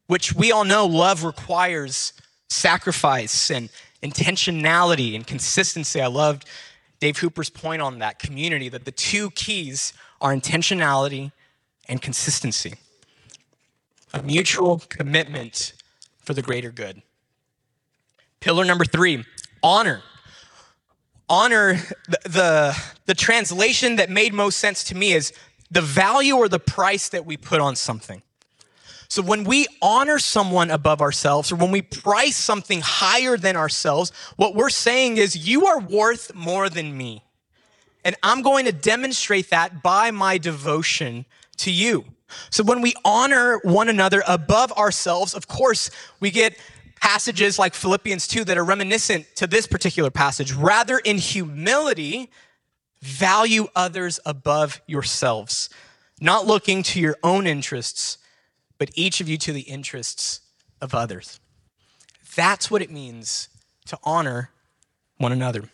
which 0.06 0.34
we 0.34 0.50
all 0.50 0.64
know 0.64 0.86
love 0.86 1.22
requires 1.22 2.14
sacrifice 2.48 3.50
and 3.50 3.68
intentionality 4.02 5.14
and 5.14 5.26
consistency. 5.26 6.00
I 6.00 6.06
loved 6.06 6.46
Dave 6.98 7.18
Hooper's 7.18 7.50
point 7.50 7.82
on 7.82 7.98
that 7.98 8.18
community 8.18 8.68
that 8.70 8.84
the 8.84 8.92
two 8.92 9.30
keys 9.32 9.92
are 10.22 10.34
intentionality 10.34 11.32
and 11.88 12.00
consistency, 12.00 12.74
a 14.14 14.22
mutual 14.22 14.78
commitment 14.88 15.74
for 16.20 16.32
the 16.32 16.40
greater 16.40 16.70
good. 16.70 17.02
Pillar 18.40 18.64
number 18.64 18.84
three 18.84 19.24
honor. 19.62 20.02
Honor, 21.28 21.74
the, 22.08 22.18
the, 22.24 22.82
the 23.06 23.14
translation 23.14 23.96
that 23.96 24.10
made 24.10 24.32
most 24.32 24.58
sense 24.58 24.84
to 24.84 24.96
me 24.96 25.12
is 25.12 25.32
the 25.70 25.80
value 25.80 26.36
or 26.36 26.48
the 26.48 26.58
price 26.58 27.08
that 27.08 27.24
we 27.24 27.36
put 27.36 27.60
on 27.60 27.74
something. 27.74 28.22
So 29.08 29.22
when 29.22 29.44
we 29.44 29.66
honor 29.80 30.18
someone 30.18 30.70
above 30.70 31.00
ourselves 31.00 31.52
or 31.52 31.56
when 31.56 31.70
we 31.70 31.82
price 31.82 32.36
something 32.36 32.80
higher 32.82 33.36
than 33.36 33.56
ourselves, 33.56 34.10
what 34.36 34.54
we're 34.54 34.70
saying 34.70 35.16
is, 35.16 35.36
you 35.36 35.66
are 35.66 35.80
worth 35.80 36.34
more 36.34 36.68
than 36.68 36.96
me. 36.96 37.22
And 38.04 38.16
I'm 38.22 38.42
going 38.42 38.64
to 38.66 38.72
demonstrate 38.72 39.50
that 39.50 39.82
by 39.82 40.10
my 40.10 40.38
devotion 40.38 41.24
to 41.58 41.70
you. 41.70 42.04
So 42.50 42.64
when 42.64 42.80
we 42.80 42.94
honor 43.04 43.60
one 43.62 43.88
another 43.88 44.22
above 44.26 44.72
ourselves, 44.72 45.34
of 45.34 45.48
course, 45.48 45.90
we 46.18 46.30
get 46.30 46.58
passages 47.00 47.58
like 47.58 47.74
Philippians 47.74 48.28
2 48.28 48.44
that 48.44 48.56
are 48.56 48.64
reminiscent 48.64 49.26
to 49.36 49.46
this 49.46 49.66
particular 49.66 50.10
passage. 50.10 50.52
Rather, 50.52 50.98
in 50.98 51.18
humility, 51.18 52.30
value 53.00 53.66
others 53.74 54.20
above 54.24 54.80
yourselves, 54.86 55.68
not 56.20 56.46
looking 56.46 56.82
to 56.84 57.00
your 57.00 57.16
own 57.22 57.46
interests, 57.46 58.18
but 58.78 58.90
each 58.94 59.20
of 59.20 59.28
you 59.28 59.36
to 59.38 59.52
the 59.52 59.62
interests 59.62 60.40
of 60.80 60.94
others. 60.94 61.40
That's 62.34 62.70
what 62.70 62.82
it 62.82 62.90
means 62.90 63.48
to 63.86 63.98
honor 64.04 64.50
one 65.18 65.32
another. 65.32 65.64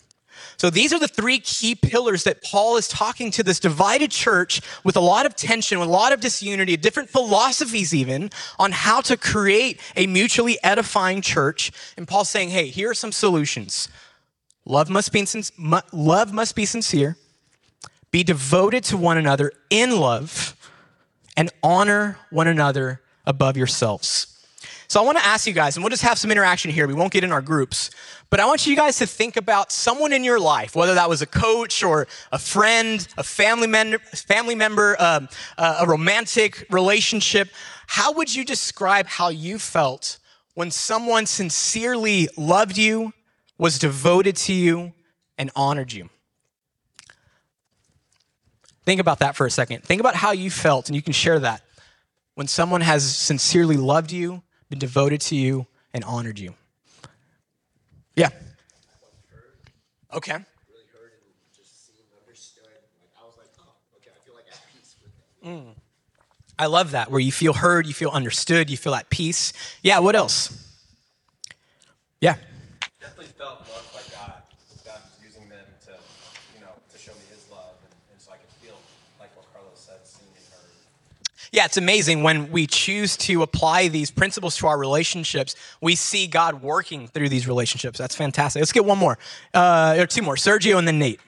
So 0.56 0.70
these 0.70 0.92
are 0.92 0.98
the 0.98 1.08
three 1.08 1.38
key 1.38 1.74
pillars 1.74 2.24
that 2.24 2.42
Paul 2.42 2.76
is 2.76 2.88
talking 2.88 3.30
to 3.32 3.42
this 3.42 3.60
divided 3.60 4.10
church 4.10 4.60
with 4.84 4.96
a 4.96 5.00
lot 5.00 5.26
of 5.26 5.36
tension, 5.36 5.78
with 5.78 5.88
a 5.88 5.92
lot 5.92 6.12
of 6.12 6.20
disunity, 6.20 6.76
different 6.76 7.10
philosophies 7.10 7.94
even 7.94 8.30
on 8.58 8.72
how 8.72 9.00
to 9.02 9.16
create 9.16 9.80
a 9.96 10.06
mutually 10.06 10.58
edifying 10.62 11.20
church. 11.20 11.72
And 11.96 12.06
Paul's 12.06 12.28
saying, 12.28 12.50
hey, 12.50 12.68
here 12.68 12.90
are 12.90 12.94
some 12.94 13.12
solutions. 13.12 13.88
Love 14.64 14.90
must 14.90 15.12
be, 15.12 15.24
love 15.92 16.32
must 16.32 16.54
be 16.54 16.64
sincere, 16.64 17.16
be 18.10 18.22
devoted 18.22 18.84
to 18.84 18.96
one 18.96 19.18
another 19.18 19.52
in 19.70 19.98
love, 19.98 20.54
and 21.36 21.50
honor 21.62 22.18
one 22.30 22.48
another 22.48 23.00
above 23.26 23.56
yourselves. 23.56 24.37
So 24.88 25.02
I 25.02 25.04
want 25.04 25.18
to 25.18 25.24
ask 25.24 25.46
you 25.46 25.52
guys, 25.52 25.76
and 25.76 25.84
we'll 25.84 25.90
just 25.90 26.02
have 26.02 26.18
some 26.18 26.30
interaction 26.30 26.70
here. 26.70 26.88
We 26.88 26.94
won't 26.94 27.12
get 27.12 27.22
in 27.22 27.30
our 27.30 27.42
groups, 27.42 27.90
but 28.30 28.40
I 28.40 28.46
want 28.46 28.66
you 28.66 28.74
guys 28.74 28.96
to 28.98 29.06
think 29.06 29.36
about 29.36 29.70
someone 29.70 30.14
in 30.14 30.24
your 30.24 30.40
life, 30.40 30.74
whether 30.74 30.94
that 30.94 31.10
was 31.10 31.20
a 31.20 31.26
coach 31.26 31.82
or 31.84 32.08
a 32.32 32.38
friend, 32.38 33.06
a 33.18 33.22
family 33.22 33.66
member, 33.66 33.98
family 33.98 34.54
member, 34.54 34.96
um, 34.98 35.28
uh, 35.58 35.80
a 35.80 35.86
romantic 35.86 36.64
relationship. 36.70 37.50
How 37.86 38.12
would 38.12 38.34
you 38.34 38.46
describe 38.46 39.06
how 39.06 39.28
you 39.28 39.58
felt 39.58 40.18
when 40.54 40.70
someone 40.70 41.26
sincerely 41.26 42.30
loved 42.38 42.78
you, 42.78 43.12
was 43.58 43.78
devoted 43.78 44.36
to 44.36 44.54
you, 44.54 44.94
and 45.36 45.50
honored 45.54 45.92
you? 45.92 46.08
Think 48.86 49.02
about 49.02 49.18
that 49.18 49.36
for 49.36 49.44
a 49.44 49.50
second. 49.50 49.84
Think 49.84 50.00
about 50.00 50.14
how 50.14 50.32
you 50.32 50.50
felt, 50.50 50.88
and 50.88 50.96
you 50.96 51.02
can 51.02 51.12
share 51.12 51.38
that 51.40 51.60
when 52.36 52.46
someone 52.46 52.80
has 52.80 53.04
sincerely 53.14 53.76
loved 53.76 54.12
you, 54.12 54.42
been 54.68 54.78
devoted 54.78 55.20
to 55.22 55.36
you, 55.36 55.66
and 55.94 56.04
honored 56.04 56.38
you? 56.38 56.54
Yeah. 58.14 58.30
Okay. 60.12 60.38
Mm. 65.44 65.74
I 66.58 66.66
love 66.66 66.90
that, 66.90 67.10
where 67.10 67.20
you 67.20 67.30
feel 67.30 67.52
heard, 67.52 67.86
you 67.86 67.94
feel 67.94 68.10
understood, 68.10 68.68
you 68.68 68.76
feel 68.76 68.94
at 68.94 69.08
peace. 69.08 69.52
Yeah, 69.82 70.00
what 70.00 70.16
else? 70.16 70.52
Yeah. 72.20 72.34
Yeah, 81.50 81.64
it's 81.64 81.76
amazing 81.76 82.22
when 82.22 82.50
we 82.50 82.66
choose 82.66 83.16
to 83.18 83.42
apply 83.42 83.88
these 83.88 84.10
principles 84.10 84.56
to 84.58 84.66
our 84.66 84.76
relationships, 84.76 85.56
we 85.80 85.94
see 85.94 86.26
God 86.26 86.62
working 86.62 87.08
through 87.08 87.30
these 87.30 87.48
relationships. 87.48 87.98
That's 87.98 88.14
fantastic. 88.14 88.60
Let's 88.60 88.72
get 88.72 88.84
one 88.84 88.98
more, 88.98 89.18
uh, 89.54 89.96
or 89.98 90.06
two 90.06 90.20
more 90.20 90.36
Sergio 90.36 90.78
and 90.78 90.86
then 90.86 90.98
Nate. 90.98 91.20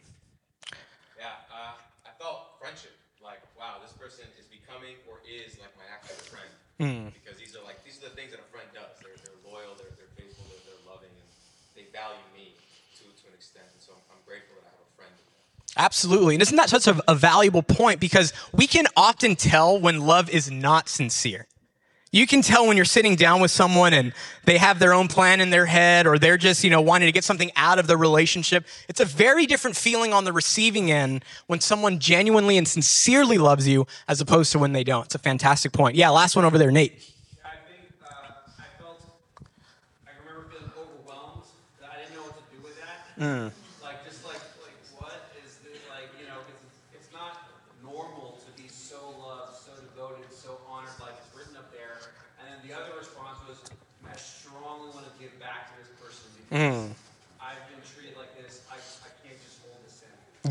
Yeah, 1.17 1.25
uh, 1.49 1.73
I 2.05 2.13
felt 2.21 2.61
friendship. 2.61 2.93
Like, 3.25 3.41
wow, 3.59 3.81
this 3.81 3.93
person 3.97 4.27
is 4.39 4.45
becoming 4.47 5.01
or 5.09 5.25
is 5.25 5.57
like 5.57 5.73
my 5.81 5.89
actual 5.89 6.21
friend. 6.29 6.53
Mm. 6.77 7.13
Because 7.17 7.41
these 7.41 7.57
are 7.57 7.65
like, 7.65 7.81
these 7.81 7.97
are 8.05 8.13
the 8.13 8.17
things 8.17 8.37
that 8.37 8.41
a 8.45 8.49
friend 8.53 8.69
does. 8.77 9.01
They're, 9.01 9.17
they're 9.25 9.41
loyal, 9.49 9.73
they're, 9.81 9.97
they're 9.97 10.13
faithful, 10.21 10.45
they're, 10.53 10.61
they're 10.69 10.85
loving, 10.85 11.13
and 11.17 11.29
they 11.73 11.89
value 11.97 12.21
me 12.37 12.53
to, 13.01 13.09
to 13.09 13.25
an 13.25 13.33
extent. 13.33 13.73
And 13.73 13.81
so 13.81 13.97
I'm, 13.97 14.05
I'm 14.13 14.23
grateful 14.29 14.61
that 14.61 14.69
I 14.69 14.73
have 14.77 14.85
a 14.85 14.93
friend. 15.01 15.17
Absolutely. 15.81 16.35
And 16.35 16.43
isn't 16.43 16.57
that 16.57 16.69
such 16.69 16.87
a, 16.87 17.01
a, 17.11 17.15
valuable 17.15 17.63
point? 17.63 18.01
Because 18.01 18.35
we 18.53 18.67
can 18.67 18.85
often 18.99 19.35
tell 19.35 19.81
when 19.81 20.03
love 20.03 20.29
is 20.29 20.51
not 20.51 20.91
sincere. 20.91 21.47
You 22.13 22.27
can 22.27 22.43
tell 22.43 22.67
when 22.67 22.77
you're 22.77 22.85
sitting 22.85 23.17
down 23.17 23.41
with 23.41 23.51
someone 23.51 23.95
and 23.95 24.13
they 24.45 24.59
have 24.59 24.79
their 24.79 24.93
own 24.93 25.09
plan 25.09 25.41
in 25.41 25.49
their 25.49 25.65
head 25.65 26.07
or 26.07 26.19
they're 26.19 26.37
just, 26.37 26.65
you 26.65 26.69
know, 26.69 26.83
wanting 26.83 27.07
to 27.07 27.13
get 27.13 27.25
something 27.25 27.51
out 27.57 27.79
of 27.79 27.87
the 27.87 27.97
relationship. 27.97 28.67
It's 28.91 29.01
a 29.01 29.07
very 29.07 29.47
different 29.47 29.75
feeling 29.75 30.13
on 30.13 30.25
the 30.25 30.35
receiving 30.35 30.91
end 30.91 31.25
when 31.47 31.61
someone 31.61 31.99
genuinely 31.99 32.59
and 32.59 32.69
sincerely 32.69 33.39
loves 33.39 33.67
you 33.67 33.87
as 34.07 34.21
opposed 34.21 34.53
to 34.53 34.59
when 34.59 34.75
they 34.75 34.85
don't. 34.85 35.07
It's 35.07 35.15
a 35.15 35.19
fantastic 35.19 35.73
point. 35.73 35.97
Yeah, 35.97 36.11
last 36.11 36.37
one 36.37 36.45
over 36.45 36.59
there, 36.59 36.71
Nate. 36.71 37.03
I 53.51 53.69
think 53.69 53.81
uh, 54.05 54.11
I 54.11 54.15
felt, 54.15 54.15
I 54.15 54.15
remember 54.15 54.19
feeling 54.19 54.65
overwhelmed 54.67 54.95
that 54.95 55.11
I 55.11 55.19
didn't 55.19 55.35
know 55.35 55.83
what 56.05 56.15
to 56.15 56.23
do 56.23 56.41
with 56.41 56.41
that. 56.41 56.57
Mm. 56.57 56.89
Mm. 56.89 56.95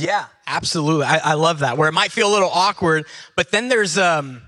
Yeah, 0.01 0.25
absolutely. 0.48 1.06
I, 1.06 1.18
I, 1.18 1.34
love 1.34 1.60
that. 1.60 1.77
Where 1.77 1.89
it 1.89 1.94
might 1.94 2.12
feel 2.12 2.29
a 2.29 2.34
little 2.34 2.50
awkward, 2.50 3.06
but 3.36 3.51
then 3.51 3.70
there's 3.70 3.98
um, 3.98 4.44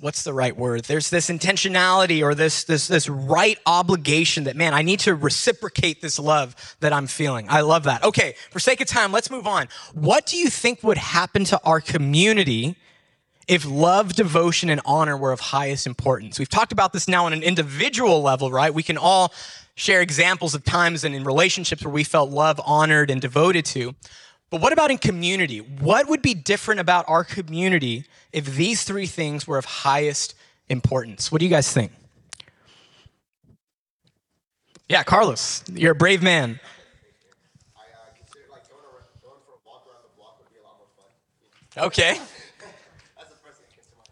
what's 0.00 0.24
the 0.24 0.32
right 0.32 0.56
word? 0.56 0.84
There's 0.84 1.10
this 1.10 1.30
intentionality 1.30 2.22
or 2.22 2.34
this 2.34 2.64
this 2.64 2.88
this 2.88 3.08
right 3.08 3.58
obligation 3.66 4.44
that 4.44 4.56
man, 4.56 4.74
I 4.74 4.82
need 4.82 5.00
to 5.00 5.14
reciprocate 5.14 6.00
this 6.00 6.18
love 6.18 6.56
that 6.80 6.92
I'm 6.92 7.06
feeling. 7.06 7.46
I 7.48 7.60
love 7.60 7.84
that. 7.84 8.02
Okay, 8.02 8.34
for 8.50 8.58
sake 8.58 8.80
of 8.80 8.88
time, 8.88 9.12
let's 9.12 9.30
move 9.30 9.46
on. 9.46 9.68
What 9.94 10.26
do 10.26 10.36
you 10.36 10.50
think 10.50 10.82
would 10.82 10.98
happen 10.98 11.44
to 11.44 11.60
our 11.64 11.80
community? 11.80 12.76
If 13.48 13.66
love, 13.66 14.14
devotion, 14.14 14.70
and 14.70 14.80
honor 14.84 15.16
were 15.16 15.32
of 15.32 15.40
highest 15.40 15.86
importance. 15.86 16.38
We've 16.38 16.48
talked 16.48 16.72
about 16.72 16.92
this 16.92 17.08
now 17.08 17.26
on 17.26 17.32
an 17.32 17.42
individual 17.42 18.22
level, 18.22 18.50
right? 18.50 18.72
We 18.72 18.82
can 18.82 18.96
all 18.96 19.32
share 19.74 20.00
examples 20.00 20.54
of 20.54 20.64
times 20.64 21.04
and 21.04 21.14
in 21.14 21.24
relationships 21.24 21.84
where 21.84 21.92
we 21.92 22.04
felt 22.04 22.30
love, 22.30 22.60
honored, 22.64 23.10
and 23.10 23.20
devoted 23.20 23.64
to. 23.66 23.94
But 24.50 24.60
what 24.60 24.72
about 24.72 24.90
in 24.90 24.98
community? 24.98 25.58
What 25.58 26.08
would 26.08 26.22
be 26.22 26.34
different 26.34 26.80
about 26.80 27.06
our 27.08 27.24
community 27.24 28.04
if 28.32 28.44
these 28.44 28.84
three 28.84 29.06
things 29.06 29.46
were 29.46 29.58
of 29.58 29.64
highest 29.64 30.34
importance? 30.68 31.32
What 31.32 31.38
do 31.40 31.46
you 31.46 31.50
guys 31.50 31.72
think? 31.72 31.92
Yeah, 34.88 35.02
Carlos, 35.04 35.64
you're 35.72 35.92
a 35.92 35.94
brave 35.94 36.22
man. 36.22 36.60
Okay. 41.78 42.20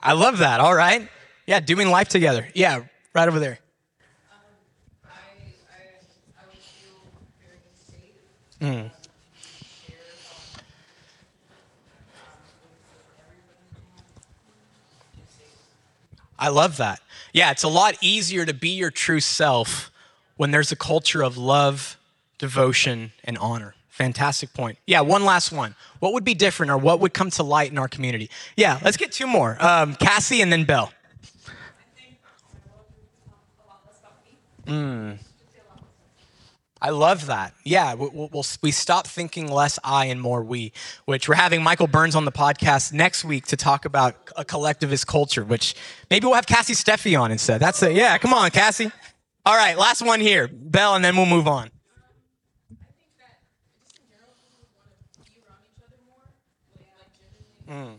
I 0.02 0.12
love 0.12 0.38
that. 0.38 0.61
All 0.61 0.75
right. 0.75 1.09
Yeah, 1.47 1.61
doing 1.61 1.88
life 1.88 2.09
together. 2.09 2.49
Yeah, 2.54 2.85
right 3.14 3.28
over 3.28 3.38
there. 3.38 3.59
Mm. 8.61 8.90
I 16.38 16.49
love 16.49 16.78
that. 16.78 17.00
Yeah, 17.33 17.50
it's 17.50 17.62
a 17.62 17.69
lot 17.69 17.97
easier 18.00 18.47
to 18.47 18.54
be 18.54 18.71
your 18.71 18.90
true 18.90 19.21
self 19.21 19.90
when 20.37 20.50
there's 20.50 20.73
a 20.73 20.76
culture 20.76 21.23
of 21.23 21.37
love, 21.37 21.99
devotion, 22.38 23.12
and 23.25 23.37
honor. 23.38 23.75
Fantastic 24.00 24.54
point. 24.54 24.78
Yeah, 24.87 25.02
one 25.02 25.26
last 25.26 25.52
one. 25.52 25.76
What 25.99 26.14
would 26.14 26.25
be 26.25 26.33
different 26.33 26.73
or 26.73 26.78
what 26.78 27.00
would 27.00 27.12
come 27.12 27.28
to 27.33 27.42
light 27.42 27.71
in 27.71 27.76
our 27.76 27.87
community? 27.87 28.30
Yeah, 28.57 28.80
let's 28.83 28.97
get 28.97 29.12
two 29.12 29.26
more. 29.26 29.59
Um, 29.62 29.95
Cassie 29.95 30.40
and 30.40 30.50
then 30.50 30.64
Bell. 30.64 30.90
Mm. 34.64 35.19
I 36.80 36.88
love 36.88 37.26
that. 37.26 37.52
Yeah, 37.62 37.92
we'll, 37.92 38.30
we'll, 38.33 38.47
we 38.62 38.71
stop 38.71 39.07
thinking 39.07 39.52
less 39.52 39.78
I 39.85 40.07
and 40.07 40.19
more 40.19 40.42
we, 40.42 40.73
which 41.04 41.28
we're 41.28 41.35
having 41.35 41.62
Michael 41.62 41.87
Burns 41.87 42.16
on 42.16 42.25
the 42.25 42.33
podcast 42.33 42.95
next 42.95 43.23
week 43.23 43.49
to 43.49 43.57
talk 43.59 43.85
about 43.85 44.16
a 44.35 44.47
collectivist 44.47 45.09
culture, 45.09 45.45
which 45.45 45.75
maybe 46.09 46.25
we'll 46.25 46.37
have 46.37 46.47
Cassie 46.47 46.73
Steffi 46.73 47.21
on 47.21 47.30
instead. 47.30 47.61
That's 47.61 47.83
it. 47.83 47.92
Yeah, 47.92 48.16
come 48.16 48.33
on, 48.33 48.50
Cassie. 48.50 48.90
All 49.45 49.57
right, 49.57 49.76
last 49.76 50.00
one 50.00 50.23
here, 50.23 50.49
Bell, 50.50 50.95
and 50.95 51.04
then 51.04 51.19
we'll 51.19 51.26
move 51.26 51.47
on. 51.47 51.71
Mm. 57.71 57.95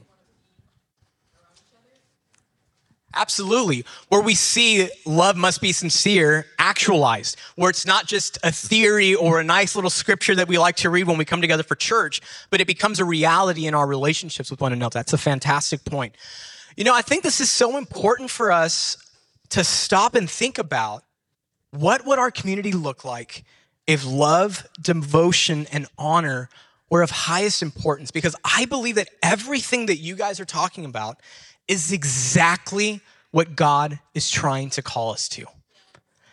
Absolutely. 3.14 3.84
Where 4.10 4.22
we 4.22 4.36
see 4.36 4.90
love 5.06 5.36
must 5.36 5.62
be 5.62 5.72
sincere, 5.74 6.46
actualized, 6.60 7.38
where 7.56 7.70
it's 7.70 7.86
not 7.86 8.08
just 8.08 8.38
a 8.44 8.52
theory 8.52 9.16
or 9.16 9.40
a 9.40 9.44
nice 9.44 9.76
little 9.76 9.90
scripture 9.90 10.36
that 10.36 10.48
we 10.48 10.58
like 10.58 10.78
to 10.78 10.90
read 10.90 11.08
when 11.08 11.18
we 11.18 11.26
come 11.26 11.42
together 11.42 11.64
for 11.64 11.76
church, 11.76 12.22
but 12.50 12.62
it 12.62 12.68
becomes 12.68 13.00
a 13.00 13.06
reality 13.06 13.66
in 13.68 13.74
our 13.74 13.86
relationships 13.86 14.50
with 14.50 14.62
one 14.62 14.72
another. 14.72 14.94
That's 15.00 15.14
a 15.14 15.18
fantastic 15.18 15.84
point. 15.84 16.16
You 16.78 16.86
know, 16.86 16.96
I 16.96 17.02
think 17.02 17.24
this 17.24 17.42
is 17.42 17.52
so 17.52 17.78
important 17.78 18.30
for 18.30 18.52
us 18.52 18.98
to 19.50 19.64
stop 19.64 20.16
and 20.16 20.30
think 20.30 20.58
about 20.58 21.04
what 21.72 22.06
would 22.06 22.18
our 22.18 22.32
community 22.32 22.72
look 22.72 23.04
like 23.04 23.44
if 23.88 24.06
love, 24.06 24.66
devotion, 24.82 25.68
and 25.72 25.86
honor 25.98 26.50
were 26.92 27.02
of 27.02 27.10
highest 27.10 27.64
importance? 27.64 28.12
Because 28.12 28.36
I 28.44 28.66
believe 28.66 28.96
that 28.96 29.10
everything 29.24 29.88
that 29.88 29.98
you 29.98 30.16
guys 30.16 30.40
are 30.40 30.46
talking 30.46 30.86
about 30.86 31.20
is 31.68 31.92
exactly 31.92 33.02
what 33.32 33.56
God 33.56 34.00
is 34.14 34.30
trying 34.30 34.70
to 34.72 34.84
call 34.84 35.12
us 35.12 35.28
to. 35.30 35.48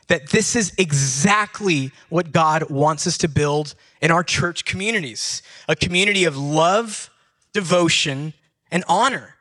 That 0.09 0.29
this 0.29 0.55
is 0.55 0.75
exactly 0.77 1.93
what 2.11 2.33
God 2.33 2.69
wants 2.69 3.07
us 3.07 3.17
to 3.19 3.29
build 3.29 3.75
in 4.03 4.11
our 4.11 4.25
church 4.25 4.67
communities 4.67 5.43
a 5.69 5.77
community 5.77 6.25
of 6.25 6.37
love, 6.37 7.09
devotion, 7.55 8.35
and 8.71 8.85
honor 8.89 9.39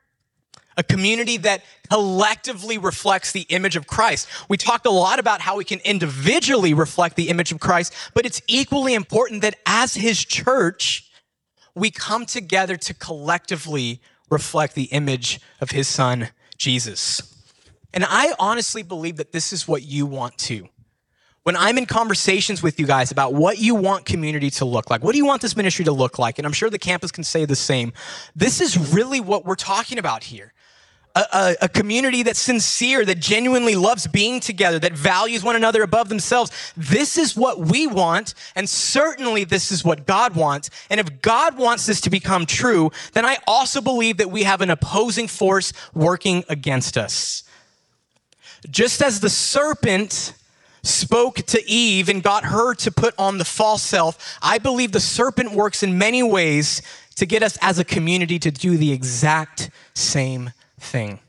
a 0.78 0.84
community 0.84 1.38
that 1.38 1.64
collectively 1.90 2.78
reflects 2.78 3.32
the 3.32 3.42
image 3.50 3.76
of 3.76 3.88
Christ. 3.88 4.28
We 4.48 4.58
talked 4.58 4.86
a 4.86 4.92
lot 4.92 5.20
about 5.20 5.42
how 5.42 5.58
we 5.58 5.66
can 5.66 5.80
individually 5.80 6.74
reflect 6.74 7.16
the 7.16 7.30
image 7.30 7.52
of 7.52 7.60
Christ, 7.60 7.94
but 8.14 8.26
it's 8.26 8.42
equally 8.48 8.94
important 8.94 9.42
that 9.42 9.56
as 9.66 9.96
his 9.96 10.24
church, 10.24 11.07
we 11.78 11.92
come 11.92 12.26
together 12.26 12.76
to 12.76 12.94
collectively 12.94 14.02
reflect 14.30 14.76
the 14.76 14.86
image 14.86 15.40
of 15.62 15.72
his 15.72 15.88
son, 15.88 16.30
Jesus. 16.58 17.34
And 17.94 18.06
I 18.08 18.34
honestly 18.40 18.84
believe 18.84 19.18
that 19.18 19.32
this 19.32 19.54
is 19.54 19.68
what 19.68 19.84
you 19.84 20.06
want 20.06 20.38
too. 20.38 20.68
When 21.44 21.56
I'm 21.56 21.78
in 21.78 21.86
conversations 21.86 22.62
with 22.62 22.78
you 22.78 22.86
guys 22.86 23.12
about 23.12 23.34
what 23.34 23.58
you 23.58 23.74
want 23.74 24.06
community 24.06 24.50
to 24.52 24.66
look 24.66 24.90
like, 24.90 25.02
what 25.02 25.14
do 25.14 25.18
you 25.18 25.26
want 25.26 25.42
this 25.42 25.56
ministry 25.56 25.86
to 25.86 25.94
look 25.94 26.20
like? 26.20 26.38
And 26.40 26.46
I'm 26.46 26.52
sure 26.52 26.70
the 26.70 26.78
campus 26.78 27.10
can 27.10 27.24
say 27.24 27.46
the 27.46 27.56
same. 27.56 27.94
This 28.36 28.60
is 28.60 28.94
really 28.94 29.22
what 29.22 29.46
we're 29.46 29.56
talking 29.56 29.98
about 29.98 30.24
here 30.24 30.54
a, 31.34 31.56
a, 31.64 31.70
community 31.70 32.24
that's 32.24 32.40
sincere, 32.40 33.06
that 33.06 33.20
genuinely 33.20 33.76
loves 33.76 34.08
being 34.08 34.40
together, 34.40 34.80
that 34.80 34.94
values 34.94 35.44
one 35.44 35.56
another 35.56 35.84
above 35.84 36.10
themselves. 36.10 36.52
This 36.76 37.18
is 37.18 37.36
what 37.36 37.60
we 37.60 37.88
want, 37.88 38.34
and 38.56 38.70
certainly 38.70 39.44
this 39.44 39.72
is 39.72 39.84
what 39.84 40.06
God 40.06 40.36
wants. 40.36 40.70
And 40.90 41.00
if 41.00 41.22
God 41.22 41.58
wants 41.58 41.86
this 41.86 42.02
to 42.02 42.10
become 42.10 42.46
true, 42.46 42.92
then 43.14 43.26
I 43.26 43.38
also 43.48 43.82
believe 43.82 44.18
that 44.18 44.32
we 44.32 44.44
have 44.44 44.62
an 44.62 44.70
opposing 44.70 45.28
force 45.28 45.74
working 45.94 46.44
against 46.50 46.98
us. 46.98 47.44
Just 48.70 49.02
as 49.02 49.20
the 49.20 49.30
serpent 49.30 50.34
spoke 50.84 51.38
to 51.38 51.70
Eve 51.70 52.10
and 52.10 52.24
got 52.24 52.46
her 52.46 52.74
to 52.76 52.92
put 52.92 53.14
on 53.18 53.38
the 53.38 53.46
false 53.46 53.84
self, 53.84 54.38
I 54.42 54.58
believe 54.58 54.92
the 54.92 55.00
serpent 55.00 55.52
works 55.52 55.84
in 55.84 55.98
many 55.98 56.24
ways 56.24 56.82
to 57.16 57.26
get 57.26 57.44
us 57.44 57.58
as 57.62 57.80
a 57.80 57.84
community 57.84 58.40
to 58.40 58.52
do 58.52 58.78
the 58.78 58.92
exact 58.92 59.70
same 59.94 60.52
thing. 60.80 61.20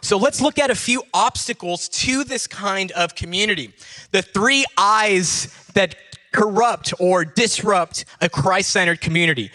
So 0.00 0.16
let's 0.16 0.40
look 0.40 0.58
at 0.58 0.70
a 0.70 0.74
few 0.74 1.04
obstacles 1.14 1.88
to 1.88 2.24
this 2.24 2.48
kind 2.48 2.90
of 2.92 3.14
community. 3.14 3.72
The 4.10 4.20
three 4.20 4.64
eyes 4.76 5.54
that 5.74 5.94
corrupt 6.32 6.92
or 6.98 7.24
disrupt 7.24 8.04
a 8.20 8.28
Christ 8.28 8.70
centered 8.70 9.00
community. 9.00 9.50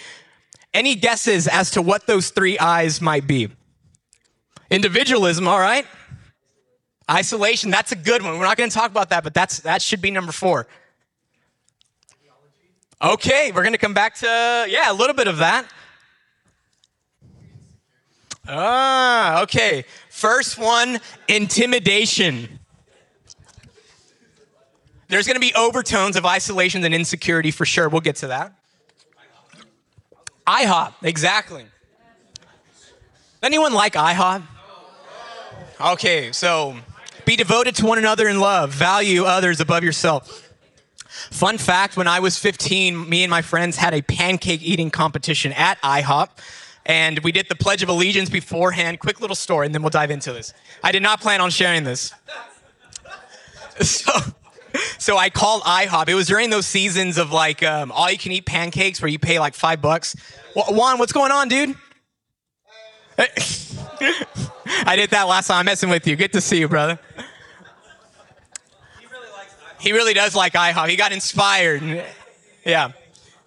Any 0.74 0.96
guesses 0.96 1.48
as 1.48 1.72
to 1.72 1.82
what 1.82 2.08
those 2.08 2.30
three 2.30 2.58
eyes 2.60 3.01
might 3.01 3.27
be? 3.27 3.50
Individualism, 4.70 5.48
all 5.48 5.60
right? 5.60 5.86
Isolation, 7.10 7.72
that's 7.72 7.92
a 7.92 7.96
good 7.96 8.22
one. 8.22 8.38
We're 8.38 8.46
not 8.46 8.58
going 8.58 8.70
to 8.70 8.75
talk 8.75 8.92
about 8.92 9.10
that, 9.10 9.24
but 9.24 9.34
that's 9.34 9.60
that 9.62 9.82
should 9.82 10.01
be 10.01 10.12
number 10.12 10.32
4. 10.32 10.68
Okay, 13.01 13.51
we're 13.54 13.62
going 13.62 13.74
to 13.74 13.77
come 13.77 13.94
back 13.94 14.16
to 14.16 14.66
yeah, 14.70 14.92
a 14.92 14.94
little 14.94 15.16
bit 15.16 15.27
of 15.27 15.38
that. 15.38 15.68
Ah, 18.48 19.42
okay. 19.44 19.84
First 20.10 20.58
one 20.58 21.00
intimidation. 21.27 22.60
There's 25.10 25.25
going 25.25 25.36
to 25.36 25.42
be 25.42 25.54
overtones 25.56 26.16
of 26.16 26.25
isolation 26.25 26.84
and 26.84 26.94
insecurity 26.94 27.51
for 27.51 27.66
sure. 27.66 27.89
We'll 27.89 28.01
get 28.01 28.18
to 28.18 28.27
that. 28.27 28.54
IHOP, 30.46 30.94
exactly. 31.04 31.66
Anyone 33.44 33.74
like 33.74 33.94
IHOP? 33.94 34.44
Okay, 35.80 36.32
so 36.32 36.75
be 37.26 37.36
devoted 37.36 37.76
to 37.76 37.86
one 37.86 37.98
another 37.98 38.28
in 38.28 38.39
love, 38.39 38.72
value 38.72 39.24
others 39.24 39.60
above 39.60 39.84
yourself. 39.84 40.52
Fun 41.08 41.58
fact 41.58 41.98
when 41.98 42.08
I 42.08 42.19
was 42.19 42.38
15, 42.38 43.10
me 43.10 43.24
and 43.24 43.30
my 43.30 43.41
friends 43.41 43.78
had 43.78 43.93
a 43.93 44.02
pancake 44.02 44.62
eating 44.62 44.89
competition 44.89 45.52
at 45.54 45.82
IHOP 45.82 46.30
and 46.88 47.19
we 47.19 47.34
did 47.34 47.47
the 47.50 47.56
Pledge 47.56 47.84
of 47.84 47.89
Allegiance 47.89 48.30
beforehand. 48.30 49.00
Quick 49.00 49.19
little 49.19 49.36
story, 49.36 49.65
and 49.65 49.76
then 49.76 49.84
we'll 49.84 49.89
dive 49.89 50.10
into 50.10 50.32
this. 50.32 50.54
I 50.84 50.93
did 50.93 51.04
not 51.04 51.19
plan 51.19 51.41
on 51.41 51.52
sharing 51.52 51.84
this. 51.84 52.13
So, 53.80 54.12
so 54.97 55.17
I 55.17 55.30
called 55.30 55.62
IHOP. 55.62 56.10
It 56.10 56.15
was 56.15 56.26
during 56.26 56.50
those 56.50 56.65
seasons 56.65 57.19
of 57.19 57.32
like 57.32 57.62
um, 57.62 57.91
all 57.91 58.10
you 58.10 58.17
can 58.17 58.32
eat 58.32 58.47
pancakes 58.47 59.00
where 59.00 59.08
you 59.08 59.19
pay 59.19 59.38
like 59.38 59.54
five 59.54 59.84
bucks. 59.84 60.15
Juan, 60.56 60.97
what's 60.97 61.12
going 61.12 61.32
on, 61.32 61.47
dude? 61.47 61.76
I 63.19 64.95
did 64.95 65.12
that 65.12 65.28
last 65.28 65.45
time. 65.45 65.60
I'm 65.60 65.65
messing 65.65 65.91
with 65.91 66.08
you. 66.08 66.15
Good 66.15 66.34
to 66.34 66.41
see 66.41 66.58
you, 66.58 66.67
brother. 66.67 66.97
He 69.00 69.06
really 69.06 69.30
likes 69.32 69.56
He 69.80 69.91
really 69.91 70.15
does 70.15 70.34
like 70.34 70.54
IHOP. 70.54 70.89
He 70.89 70.95
got 70.95 71.12
inspired. 71.12 71.84
Yeah. 72.65 72.93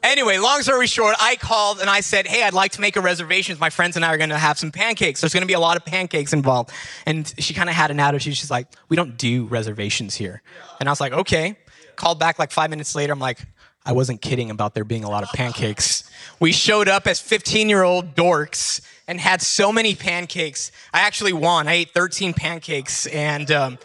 Anyway, 0.02 0.38
long 0.38 0.62
story 0.62 0.86
short, 0.86 1.14
I 1.20 1.36
called 1.36 1.80
and 1.80 1.90
I 1.90 2.00
said, 2.00 2.26
Hey, 2.26 2.42
I'd 2.42 2.54
like 2.54 2.72
to 2.72 2.80
make 2.80 2.96
a 2.96 3.00
reservation. 3.00 3.56
My 3.60 3.70
friends 3.70 3.96
and 3.96 4.04
I 4.04 4.14
are 4.14 4.16
going 4.16 4.30
to 4.30 4.38
have 4.38 4.58
some 4.58 4.72
pancakes. 4.72 5.20
There's 5.20 5.34
going 5.34 5.42
to 5.42 5.46
be 5.46 5.52
a 5.54 5.60
lot 5.60 5.76
of 5.76 5.84
pancakes 5.84 6.32
involved. 6.32 6.70
And 7.04 7.32
she 7.38 7.52
kind 7.52 7.68
of 7.68 7.74
had 7.74 7.90
an 7.90 8.00
attitude. 8.00 8.36
She's 8.36 8.50
like, 8.50 8.66
We 8.88 8.96
don't 8.96 9.16
do 9.18 9.44
reservations 9.44 10.14
here. 10.14 10.42
And 10.78 10.88
I 10.88 10.92
was 10.92 11.00
like, 11.00 11.12
Okay. 11.12 11.56
Called 11.96 12.18
back 12.18 12.38
like 12.38 12.50
five 12.50 12.70
minutes 12.70 12.94
later. 12.94 13.12
I'm 13.12 13.18
like, 13.18 13.40
I 13.84 13.92
wasn't 13.92 14.22
kidding 14.22 14.50
about 14.50 14.74
there 14.74 14.84
being 14.84 15.04
a 15.04 15.10
lot 15.10 15.22
of 15.22 15.30
pancakes. 15.30 16.08
We 16.38 16.52
showed 16.52 16.88
up 16.88 17.06
as 17.06 17.20
15 17.20 17.68
year 17.68 17.82
old 17.82 18.14
dorks 18.14 18.80
and 19.06 19.20
had 19.20 19.42
so 19.42 19.72
many 19.72 19.94
pancakes. 19.94 20.72
I 20.94 21.00
actually 21.00 21.32
won. 21.34 21.68
I 21.68 21.72
ate 21.74 21.90
13 21.90 22.32
pancakes 22.32 23.06
and, 23.06 23.50
um, 23.50 23.78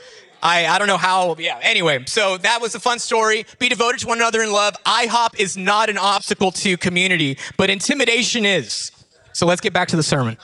I, 0.46 0.68
I 0.68 0.78
don't 0.78 0.88
know 0.88 0.98
how, 0.98 1.36
yeah. 1.40 1.60
Anyway, 1.64 2.04
so 2.06 2.38
that 2.38 2.62
was 2.62 2.76
a 2.76 2.80
fun 2.80 3.00
story. 3.00 3.48
Be 3.58 3.68
devoted 3.68 4.02
to 4.02 4.08
one 4.08 4.20
another 4.20 4.44
in 4.44 4.52
love. 4.52 4.76
IHOP 4.86 5.40
is 5.40 5.58
not 5.58 5.90
an 5.90 5.98
obstacle 5.98 6.52
to 6.52 6.78
community, 6.78 7.40
but 7.58 7.72
intimidation 7.72 8.46
is. 8.46 8.92
So 9.34 9.48
let's 9.48 9.60
get 9.60 9.74
back 9.74 9.88
to 9.88 9.96
the 9.96 10.04
sermon. 10.04 10.38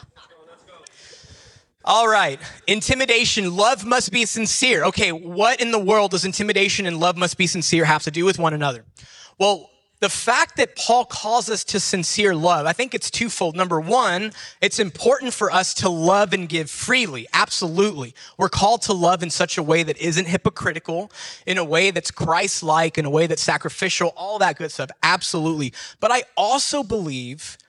All 1.86 2.08
right. 2.08 2.40
Intimidation, 2.66 3.56
love 3.56 3.86
must 3.86 4.12
be 4.12 4.26
sincere. 4.26 4.86
Okay, 4.86 5.12
what 5.12 5.62
in 5.62 5.70
the 5.70 5.80
world 5.80 6.12
does 6.12 6.26
intimidation 6.26 6.88
and 6.88 7.00
love 7.00 7.16
must 7.16 7.38
be 7.38 7.46
sincere 7.46 7.86
have 7.86 8.02
to 8.04 8.12
do 8.12 8.26
with 8.26 8.40
one 8.40 8.56
another? 8.56 8.86
Well, 9.40 9.70
the 10.02 10.10
fact 10.10 10.58
that 10.58 10.76
Paul 10.76 11.06
calls 11.06 11.48
us 11.48 11.64
to 11.66 11.80
sincere 11.80 12.34
love, 12.34 12.66
I 12.66 12.74
think 12.74 12.96
it's 12.96 13.12
twofold. 13.12 13.56
Number 13.56 13.80
one, 13.80 14.34
it's 14.60 14.80
important 14.80 15.32
for 15.32 15.52
us 15.52 15.76
to 15.76 15.90
love 15.90 16.34
and 16.34 16.50
give 16.50 16.72
freely. 16.72 17.28
Absolutely. 17.34 18.16
We're 18.36 18.50
called 18.50 18.82
to 18.84 18.94
love 18.94 19.22
in 19.22 19.30
such 19.30 19.60
a 19.60 19.64
way 19.64 19.84
that 19.84 19.98
isn't 20.00 20.28
hypocritical, 20.28 21.12
in 21.46 21.60
a 21.60 21.64
way 21.64 21.92
that's 21.92 22.10
Christ 22.10 22.64
like, 22.64 22.98
in 22.98 23.06
a 23.06 23.12
way 23.12 23.28
that's 23.28 23.44
sacrificial, 23.44 24.12
all 24.18 24.40
that 24.40 24.58
good 24.58 24.72
stuff. 24.72 24.90
Absolutely. 25.04 25.72
But 26.00 26.12
I 26.12 26.24
also 26.36 26.82
believe 26.82 27.60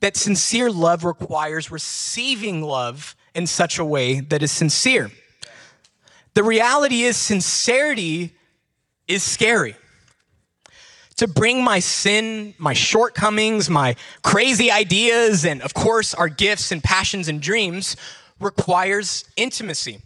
that 0.00 0.16
sincere 0.16 0.72
love 0.72 1.04
requires 1.04 1.70
receiving 1.70 2.62
love 2.62 3.14
in 3.32 3.46
such 3.46 3.78
a 3.78 3.84
way 3.84 4.18
that 4.18 4.42
is 4.42 4.50
sincere. 4.50 5.12
The 6.34 6.42
reality 6.42 7.02
is, 7.02 7.16
sincerity 7.16 8.34
is 9.06 9.22
scary 9.22 9.76
to 11.20 11.28
bring 11.28 11.62
my 11.62 11.78
sin, 11.80 12.54
my 12.56 12.72
shortcomings, 12.72 13.68
my 13.68 13.94
crazy 14.22 14.70
ideas, 14.70 15.44
and 15.44 15.60
of 15.60 15.74
course, 15.74 16.14
our 16.14 16.30
gifts 16.30 16.72
and 16.72 16.82
passions 16.82 17.28
and 17.28 17.42
dreams 17.42 17.94
requires 18.40 19.26
intimacy. 19.36 20.00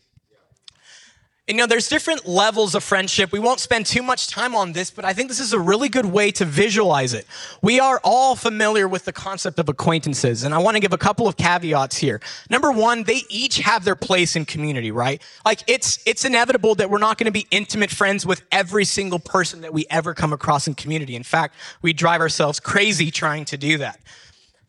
You 1.46 1.52
know, 1.52 1.66
there's 1.66 1.90
different 1.90 2.26
levels 2.26 2.74
of 2.74 2.82
friendship. 2.82 3.30
We 3.30 3.38
won't 3.38 3.60
spend 3.60 3.84
too 3.84 4.02
much 4.02 4.28
time 4.28 4.54
on 4.54 4.72
this, 4.72 4.90
but 4.90 5.04
I 5.04 5.12
think 5.12 5.28
this 5.28 5.40
is 5.40 5.52
a 5.52 5.60
really 5.60 5.90
good 5.90 6.06
way 6.06 6.30
to 6.32 6.46
visualize 6.46 7.12
it. 7.12 7.26
We 7.60 7.78
are 7.78 8.00
all 8.02 8.34
familiar 8.34 8.88
with 8.88 9.04
the 9.04 9.12
concept 9.12 9.58
of 9.58 9.68
acquaintances, 9.68 10.44
and 10.44 10.54
I 10.54 10.58
want 10.58 10.76
to 10.76 10.80
give 10.80 10.94
a 10.94 10.98
couple 10.98 11.28
of 11.28 11.36
caveats 11.36 11.98
here. 11.98 12.22
Number 12.48 12.72
one, 12.72 13.02
they 13.02 13.24
each 13.28 13.58
have 13.58 13.84
their 13.84 13.94
place 13.94 14.36
in 14.36 14.46
community, 14.46 14.90
right? 14.90 15.20
Like 15.44 15.62
it's 15.66 15.98
it's 16.06 16.24
inevitable 16.24 16.76
that 16.76 16.88
we're 16.88 16.96
not 16.96 17.18
going 17.18 17.26
to 17.26 17.30
be 17.30 17.46
intimate 17.50 17.90
friends 17.90 18.24
with 18.24 18.42
every 18.50 18.86
single 18.86 19.18
person 19.18 19.60
that 19.60 19.74
we 19.74 19.84
ever 19.90 20.14
come 20.14 20.32
across 20.32 20.66
in 20.66 20.74
community. 20.74 21.14
In 21.14 21.24
fact, 21.24 21.56
we 21.82 21.92
drive 21.92 22.22
ourselves 22.22 22.58
crazy 22.58 23.10
trying 23.10 23.44
to 23.46 23.58
do 23.58 23.76
that. 23.78 24.00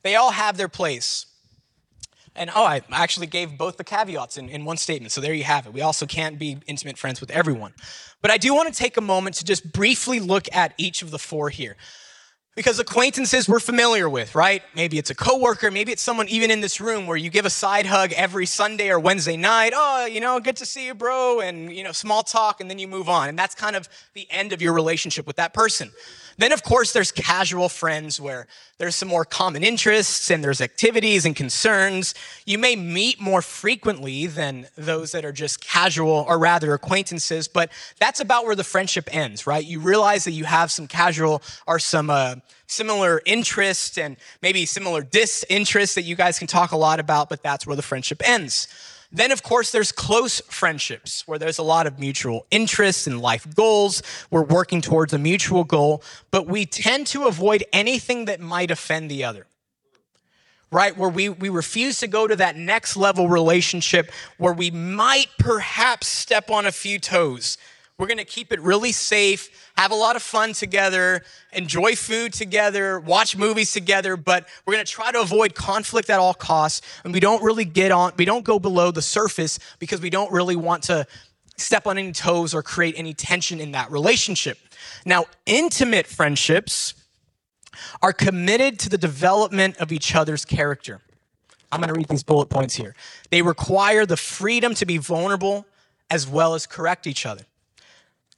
They 0.03 0.17
all 0.17 0.31
have 0.31 0.57
their 0.57 0.67
place. 0.67 1.25
And 2.35 2.49
oh, 2.53 2.65
I 2.65 2.81
actually 2.91 3.27
gave 3.27 3.57
both 3.57 3.77
the 3.77 3.83
caveats 3.83 4.37
in, 4.37 4.49
in 4.49 4.65
one 4.65 4.77
statement. 4.77 5.11
So 5.11 5.21
there 5.21 5.33
you 5.33 5.45
have 5.45 5.67
it. 5.67 5.73
We 5.73 5.81
also 5.81 6.05
can't 6.05 6.37
be 6.37 6.57
intimate 6.67 6.97
friends 6.97 7.21
with 7.21 7.31
everyone. 7.31 7.73
But 8.21 8.31
I 8.31 8.37
do 8.37 8.53
want 8.53 8.73
to 8.73 8.77
take 8.77 8.97
a 8.97 9.01
moment 9.01 9.35
to 9.37 9.45
just 9.45 9.71
briefly 9.71 10.19
look 10.19 10.53
at 10.53 10.73
each 10.77 11.01
of 11.01 11.11
the 11.11 11.19
four 11.19 11.49
here. 11.49 11.77
Because 12.55 12.79
acquaintances 12.79 13.49
we're 13.49 13.59
familiar 13.59 14.09
with, 14.09 14.33
right? 14.33 14.63
Maybe 14.73 14.97
it's 14.97 15.09
a 15.09 15.15
coworker, 15.15 15.71
maybe 15.71 15.91
it's 15.91 16.01
someone 16.01 16.29
even 16.29 16.49
in 16.49 16.61
this 16.61 16.79
room 16.79 17.05
where 17.05 17.17
you 17.17 17.29
give 17.29 17.45
a 17.45 17.49
side 17.49 17.85
hug 17.85 18.13
every 18.13 18.45
Sunday 18.45 18.89
or 18.89 18.97
Wednesday 18.97 19.35
night. 19.35 19.73
Oh, 19.75 20.05
you 20.05 20.21
know, 20.21 20.39
good 20.39 20.55
to 20.57 20.65
see 20.65 20.85
you, 20.85 20.93
bro, 20.93 21.41
and 21.41 21.69
you 21.69 21.83
know, 21.83 21.91
small 21.91 22.23
talk, 22.23 22.61
and 22.61 22.69
then 22.69 22.79
you 22.79 22.87
move 22.87 23.09
on. 23.09 23.27
And 23.27 23.37
that's 23.37 23.55
kind 23.55 23.75
of 23.75 23.89
the 24.13 24.25
end 24.31 24.53
of 24.53 24.61
your 24.61 24.71
relationship 24.71 25.27
with 25.27 25.35
that 25.35 25.53
person. 25.53 25.91
Then, 26.37 26.51
of 26.51 26.63
course, 26.63 26.91
there's 26.91 27.11
casual 27.11 27.69
friends 27.69 28.19
where 28.19 28.47
there's 28.77 28.95
some 28.95 29.07
more 29.07 29.23
common 29.23 29.63
interests 29.63 30.29
and 30.29 30.43
there's 30.43 30.59
activities 30.59 31.25
and 31.25 31.33
concerns. 31.33 32.13
You 32.45 32.57
may 32.57 32.75
meet 32.75 33.21
more 33.21 33.41
frequently 33.41 34.27
than 34.27 34.67
those 34.75 35.13
that 35.13 35.23
are 35.23 35.31
just 35.31 35.63
casual 35.63 36.25
or 36.27 36.37
rather 36.37 36.73
acquaintances, 36.73 37.47
but 37.47 37.71
that's 37.99 38.19
about 38.19 38.45
where 38.45 38.55
the 38.55 38.65
friendship 38.65 39.07
ends, 39.13 39.47
right? 39.47 39.63
You 39.63 39.79
realize 39.79 40.25
that 40.25 40.31
you 40.31 40.43
have 40.43 40.71
some 40.71 40.87
casual 40.87 41.41
or 41.67 41.79
some 41.79 42.09
uh, 42.09 42.35
similar 42.67 43.21
interests 43.25 43.97
and 43.97 44.17
maybe 44.41 44.65
similar 44.65 45.03
disinterests 45.03 45.95
that 45.95 46.03
you 46.03 46.17
guys 46.17 46.37
can 46.37 46.47
talk 46.47 46.73
a 46.73 46.77
lot 46.77 46.99
about, 46.99 47.29
but 47.29 47.43
that's 47.43 47.65
where 47.65 47.77
the 47.77 47.81
friendship 47.81 48.21
ends. 48.27 48.67
Then, 49.15 49.31
of 49.31 49.43
course, 49.43 49.71
there's 49.71 49.93
close 49.93 50.41
friendships 50.41 51.25
where 51.25 51.39
there's 51.39 51.57
a 51.57 51.63
lot 51.63 51.87
of 51.87 51.97
mutual 51.99 52.45
interests 52.51 53.07
and 53.07 53.21
life 53.21 53.47
goals. 53.55 54.03
We're 54.29 54.43
working 54.43 54.81
towards 54.81 55.13
a 55.13 55.17
mutual 55.17 55.63
goal, 55.63 56.03
but 56.31 56.47
we 56.47 56.65
tend 56.65 57.07
to 57.07 57.25
avoid 57.25 57.63
anything 57.71 58.25
that 58.25 58.41
might 58.41 58.71
offend 58.71 59.09
the 59.09 59.23
other. 59.23 59.47
Right? 60.69 60.97
Where 60.97 61.07
we, 61.07 61.29
we 61.29 61.47
refuse 61.47 61.97
to 62.01 62.07
go 62.07 62.27
to 62.27 62.35
that 62.35 62.57
next 62.57 62.97
level 62.97 63.29
relationship 63.29 64.11
where 64.37 64.51
we 64.51 64.69
might 64.69 65.29
perhaps 65.39 66.07
step 66.07 66.51
on 66.51 66.65
a 66.65 66.71
few 66.73 66.99
toes. 66.99 67.57
We're 67.97 68.07
going 68.07 68.17
to 68.17 68.25
keep 68.25 68.51
it 68.51 68.59
really 68.59 68.91
safe, 68.91 69.71
have 69.77 69.91
a 69.91 69.95
lot 69.95 70.17
of 70.17 70.21
fun 70.21 70.51
together, 70.51 71.23
enjoy 71.53 71.95
food 71.95 72.33
together, 72.33 72.99
watch 72.99 73.37
movies 73.37 73.71
together, 73.71 74.17
but 74.17 74.47
we're 74.65 74.73
going 74.73 74.85
to 74.85 74.91
try 74.91 75.13
to 75.13 75.21
avoid 75.21 75.55
conflict 75.55 76.09
at 76.09 76.19
all 76.19 76.33
costs. 76.33 76.81
And 77.05 77.13
we 77.13 77.21
don't 77.21 77.41
really 77.41 77.63
get 77.63 77.93
on, 77.93 78.11
we 78.17 78.25
don't 78.25 78.43
go 78.43 78.59
below 78.59 78.91
the 78.91 79.01
surface 79.01 79.59
because 79.79 80.01
we 80.01 80.09
don't 80.09 80.29
really 80.33 80.57
want 80.57 80.83
to 80.83 81.07
step 81.55 81.87
on 81.87 81.97
any 81.97 82.11
toes 82.11 82.53
or 82.53 82.61
create 82.61 82.95
any 82.97 83.13
tension 83.13 83.61
in 83.61 83.71
that 83.71 83.89
relationship. 83.89 84.57
Now, 85.05 85.25
intimate 85.45 86.05
friendships 86.05 86.95
are 88.01 88.11
committed 88.11 88.77
to 88.79 88.89
the 88.89 88.97
development 88.97 89.77
of 89.77 89.93
each 89.93 90.15
other's 90.15 90.43
character. 90.43 90.99
I'm 91.71 91.79
going 91.79 91.93
to 91.93 91.97
read 91.97 92.09
these 92.09 92.23
bullet 92.23 92.47
points 92.47 92.75
here. 92.75 92.93
They 93.31 93.41
require 93.41 94.05
the 94.05 94.17
freedom 94.17 94.75
to 94.75 94.85
be 94.85 94.97
vulnerable 94.97 95.65
as 96.09 96.27
well 96.27 96.55
as 96.55 96.65
correct 96.67 97.07
each 97.07 97.25
other. 97.25 97.45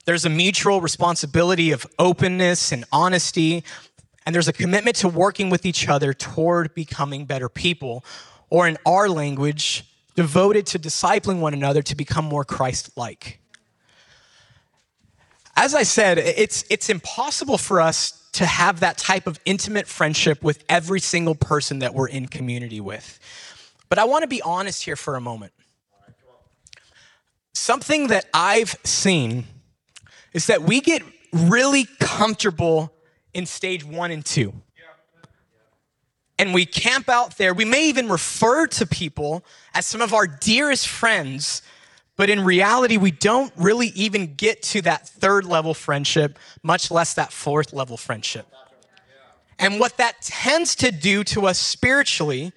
There's 0.08 0.24
a 0.24 0.30
mutual 0.30 0.80
responsibility 0.80 1.74
of 1.74 1.86
openness 2.00 2.72
and 2.72 2.86
honesty, 2.94 3.66
and 4.26 4.34
there's 4.34 4.48
a 4.48 4.54
commitment 4.54 4.96
to 4.98 5.10
working 5.10 5.50
with 5.50 5.66
each 5.66 5.90
other 5.90 6.14
toward 6.14 6.74
becoming 6.74 7.26
better 7.26 7.50
people, 7.50 8.06
or 8.50 8.70
in 8.70 8.78
our 8.86 9.10
language, 9.10 9.84
devoted 10.16 10.66
to 10.68 10.80
discipling 10.80 11.42
one 11.42 11.54
another 11.54 11.82
to 11.82 11.94
become 11.94 12.24
more 12.24 12.46
Christ 12.46 12.90
like. 12.96 13.42
As 15.58 15.76
I 15.76 15.84
said, 15.84 16.20
it's, 16.20 16.64
it's 16.70 16.90
impossible 16.90 17.58
for 17.58 17.82
us 17.82 18.30
to 18.32 18.46
have 18.46 18.80
that 18.80 18.98
type 18.98 19.28
of 19.28 19.42
intimate 19.44 19.88
friendship 19.88 20.42
with 20.42 20.64
every 20.70 21.02
single 21.02 21.36
person 21.36 21.80
that 21.80 21.94
we're 21.94 22.08
in 22.08 22.28
community 22.30 22.80
with. 22.80 23.20
But 23.90 24.00
I 24.00 24.06
want 24.06 24.22
to 24.22 24.28
be 24.30 24.42
honest 24.42 24.86
here 24.86 24.96
for 24.96 25.18
a 25.18 25.22
moment. 25.22 25.52
Something 27.52 28.08
that 28.08 28.28
I've 28.34 28.78
seen 28.86 29.44
is 30.38 30.46
that 30.46 30.62
we 30.62 30.82
get 30.82 31.02
really 31.34 31.88
comfortable 32.00 32.94
in 33.34 33.48
stage 33.48 33.84
one 33.84 34.12
and 34.12 34.24
two. 34.24 34.54
And 36.38 36.54
we 36.54 36.68
camp 36.68 37.10
out 37.10 37.40
there. 37.40 37.56
We 37.56 37.66
may 37.66 37.90
even 37.90 38.08
refer 38.08 38.68
to 38.68 38.86
people 38.86 39.44
as 39.74 39.88
some 39.88 40.00
of 40.00 40.14
our 40.14 40.28
dearest 40.28 40.88
friends, 40.88 41.64
but 42.18 42.30
in 42.30 42.46
reality, 42.46 42.98
we 42.98 43.10
don't 43.10 43.52
really 43.56 43.88
even 43.96 44.36
get 44.36 44.62
to 44.74 44.84
that 44.84 45.10
third 45.10 45.44
level 45.44 45.74
friendship, 45.74 46.38
much 46.62 46.92
less 46.92 47.16
that 47.16 47.34
fourth 47.34 47.74
level 47.74 47.98
friendship. 47.98 48.46
And 49.58 49.80
what 49.80 49.98
that 49.98 50.22
tends 50.22 50.76
to 50.76 50.92
do 50.92 51.24
to 51.24 51.48
us 51.48 51.58
spiritually 51.58 52.54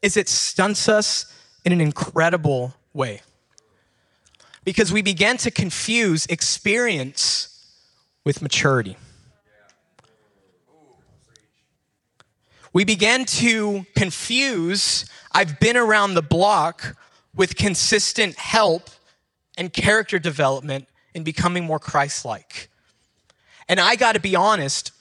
is 0.00 0.16
it 0.16 0.30
stunts 0.30 0.88
us 0.88 1.30
in 1.66 1.72
an 1.72 1.82
incredible 1.82 2.74
way 2.94 3.20
because 4.64 4.92
we 4.92 5.02
began 5.02 5.36
to 5.38 5.50
confuse 5.50 6.26
experience 6.26 7.66
with 8.24 8.42
maturity. 8.42 8.96
We 12.72 12.84
began 12.84 13.24
to 13.24 13.84
confuse, 13.96 15.04
I've 15.32 15.58
been 15.58 15.76
around 15.76 16.14
the 16.14 16.22
block 16.22 16.96
with 17.34 17.56
consistent 17.56 18.36
help 18.36 18.90
and 19.56 19.72
character 19.72 20.18
development 20.18 20.86
in 21.14 21.24
becoming 21.24 21.64
more 21.64 21.80
Christ 21.80 22.24
like. 22.24 22.68
And 23.68 23.80
I 23.80 23.96
got 23.96 24.12
to 24.12 24.20
be 24.20 24.36
honest, 24.36 24.92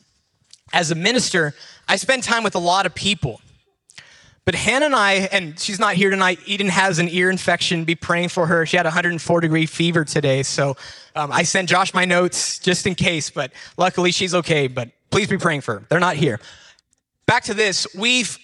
as 0.74 0.89
a 0.91 0.95
minister, 0.95 1.54
I 1.88 1.95
spend 1.95 2.24
time 2.24 2.43
with 2.43 2.56
a 2.56 2.60
lot 2.60 2.86
of 2.86 2.95
people. 2.95 3.41
But 4.49 4.55
Hannah 4.55 4.88
and 4.88 4.95
I, 4.95 5.13
and 5.31 5.59
she's 5.59 5.77
not 5.77 5.93
here 5.93 6.09
tonight. 6.09 6.39
Eden 6.47 6.69
has 6.69 6.97
an 6.97 7.07
ear 7.07 7.29
infection. 7.29 7.83
Be 7.83 7.93
praying 7.93 8.29
for 8.29 8.47
her. 8.47 8.65
She 8.65 8.77
had 8.77 8.88
104 8.88 9.41
degree 9.41 9.67
fever 9.67 10.03
today. 10.03 10.41
So 10.41 10.75
um, 11.15 11.31
I 11.31 11.43
sent 11.43 11.69
Josh 11.69 11.93
my 11.93 12.03
notes 12.03 12.57
just 12.57 12.88
in 12.88 12.95
case, 12.95 13.29
but 13.29 13.51
luckily 13.77 14.12
she's 14.12 14.33
okay. 14.33 14.65
But 14.65 14.89
please 15.12 15.27
be 15.27 15.38
praying 15.38 15.62
for 15.62 15.75
her. 15.75 15.85
They're 15.88 15.99
not 15.99 16.15
here. 16.15 16.39
Back 17.27 17.43
to 17.43 17.53
this. 17.53 17.85
We've, 17.93 18.39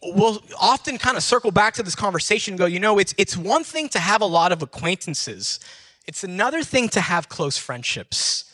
we'll 0.00 0.40
often 0.60 0.96
kind 0.96 1.16
of 1.16 1.24
circle 1.24 1.50
back 1.50 1.74
to 1.74 1.82
this 1.82 1.96
conversation 1.96 2.52
and 2.52 2.58
go, 2.60 2.66
you 2.66 2.78
know, 2.78 3.00
it's, 3.00 3.12
it's 3.18 3.36
one 3.36 3.64
thing 3.64 3.88
to 3.88 3.98
have 3.98 4.20
a 4.20 4.26
lot 4.26 4.52
of 4.52 4.62
acquaintances, 4.62 5.58
it's 6.06 6.22
another 6.22 6.62
thing 6.62 6.88
to 6.90 7.00
have 7.00 7.28
close 7.28 7.58
friendships 7.58 8.47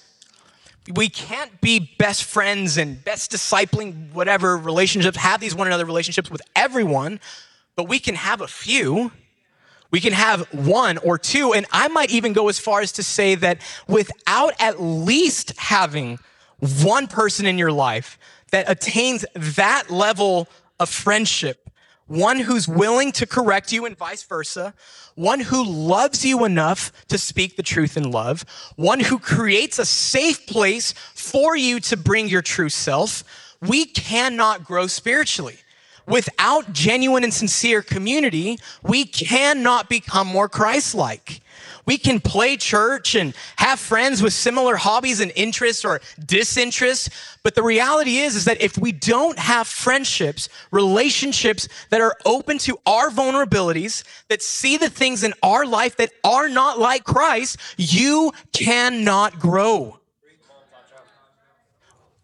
we 0.93 1.09
can't 1.09 1.61
be 1.61 1.95
best 1.99 2.25
friends 2.25 2.77
and 2.77 3.03
best 3.05 3.33
discipling 3.33 4.13
whatever 4.13 4.57
relationships 4.57 5.17
have 5.17 5.41
these 5.41 5.55
one 5.55 5.67
another 5.67 5.87
relationships 5.87 6.31
with 6.31 6.43
everyone 6.55 7.21
but 7.77 7.89
we 7.89 7.99
can 7.99 8.15
have 8.15 8.41
a 8.41 8.47
few. 8.47 9.11
We 9.91 10.01
can 10.01 10.13
have 10.13 10.43
one 10.53 10.99
or 10.99 11.19
two 11.19 11.53
and 11.55 11.67
i 11.71 11.87
might 11.87 12.11
even 12.11 12.33
go 12.33 12.49
as 12.49 12.59
far 12.59 12.81
as 12.81 12.91
to 12.93 13.05
say 13.05 13.37
that 13.37 13.61
without 13.87 14.53
at 14.59 14.83
least 14.83 15.57
having 15.57 16.19
one 16.83 17.07
person 17.07 17.47
in 17.47 17.59
your 17.59 17.71
life 17.71 18.19
that 18.51 18.69
attains 18.69 19.25
that 19.35 19.91
level 19.91 20.49
of 20.81 20.89
friendship 20.89 21.71
one 22.07 22.41
who's 22.41 22.69
willing 22.69 23.13
to 23.13 23.27
correct 23.27 23.73
you 23.73 23.87
and 23.87 23.97
vice 23.97 24.23
versa, 24.23 24.75
one 25.15 25.41
who 25.41 25.65
loves 25.65 26.25
you 26.25 26.45
enough 26.45 26.93
to 27.09 27.19
speak 27.19 27.57
the 27.57 27.63
truth 27.63 27.97
in 27.97 28.11
love, 28.11 28.45
one 28.77 29.01
who 29.01 29.19
creates 29.19 29.79
a 29.79 29.87
safe 29.87 30.47
place 30.47 30.93
for 31.15 31.57
you 31.57 31.81
to 31.81 31.97
bring 31.97 32.29
your 32.29 32.43
true 32.43 32.69
self, 32.69 33.25
we 33.61 33.87
cannot 33.87 34.65
grow 34.65 34.87
spiritually. 34.87 35.59
Without 36.07 36.73
genuine 36.73 37.25
and 37.25 37.33
sincere 37.33 37.81
community, 37.81 38.59
we 38.83 39.07
cannot 39.07 39.89
become 39.89 40.27
more 40.27 40.51
Christ 40.51 40.95
like. 40.95 41.41
We 41.87 41.99
can 41.99 42.21
play 42.21 42.57
church 42.57 43.15
and 43.15 43.35
have 43.57 43.79
friends 43.79 44.23
with 44.23 44.33
similar 44.33 44.77
hobbies 44.77 45.21
and 45.21 45.33
interests 45.37 45.85
or 45.85 46.01
disinterests. 46.25 47.11
But 47.43 47.55
the 47.55 47.63
reality 47.63 48.19
is, 48.19 48.37
is 48.37 48.47
that 48.47 48.63
if 48.63 48.79
we 48.79 48.93
don't 48.93 49.39
have 49.39 49.67
friendships, 49.67 50.49
relationships 50.71 51.69
that 51.91 52.01
are 52.01 52.17
open 52.25 52.59
to 52.59 52.79
our 52.87 53.11
vulnerabilities, 53.11 54.03
that 54.29 54.43
see 54.43 54.77
the 54.77 54.89
things 54.89 55.23
in 55.23 55.35
our 55.43 55.67
life 55.67 55.97
that 55.97 56.11
are 56.25 56.49
not 56.49 56.79
like 56.79 57.05
Christ, 57.05 57.59
you 57.77 58.33
cannot 58.53 59.39
grow. 59.39 59.99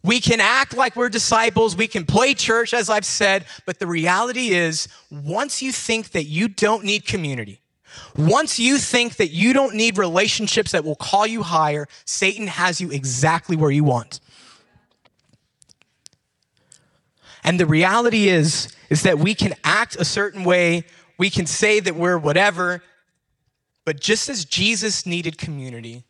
We 0.02 0.20
can 0.20 0.40
act 0.40 0.74
like 0.74 0.96
we're 0.96 1.10
disciples. 1.10 1.76
We 1.76 1.86
can 1.86 2.06
play 2.06 2.32
church, 2.32 2.72
as 2.72 2.88
I've 2.88 3.04
said. 3.04 3.44
But 3.66 3.78
the 3.78 3.86
reality 3.86 4.54
is, 4.54 4.88
once 5.10 5.60
you 5.60 5.72
think 5.72 6.12
that 6.12 6.24
you 6.24 6.48
don't 6.48 6.84
need 6.84 7.04
community, 7.04 7.60
once 8.16 8.58
you 8.58 8.78
think 8.78 9.16
that 9.16 9.30
you 9.30 9.52
don't 9.52 9.74
need 9.74 9.98
relationships 9.98 10.72
that 10.72 10.84
will 10.84 10.96
call 10.96 11.26
you 11.26 11.42
higher, 11.42 11.86
Satan 12.04 12.46
has 12.46 12.80
you 12.80 12.90
exactly 12.90 13.56
where 13.56 13.70
you 13.70 13.84
want. 13.84 14.20
And 17.44 17.58
the 17.58 17.66
reality 17.66 18.28
is 18.28 18.74
is 18.90 19.02
that 19.02 19.18
we 19.18 19.34
can 19.34 19.54
act 19.62 19.96
a 19.96 20.04
certain 20.04 20.44
way, 20.44 20.84
we 21.16 21.30
can 21.30 21.46
say 21.46 21.80
that 21.80 21.94
we're 21.94 22.18
whatever, 22.18 22.82
but 23.84 24.00
just 24.00 24.28
as 24.28 24.44
Jesus 24.44 25.06
needed 25.06 25.38
community, 25.38 26.04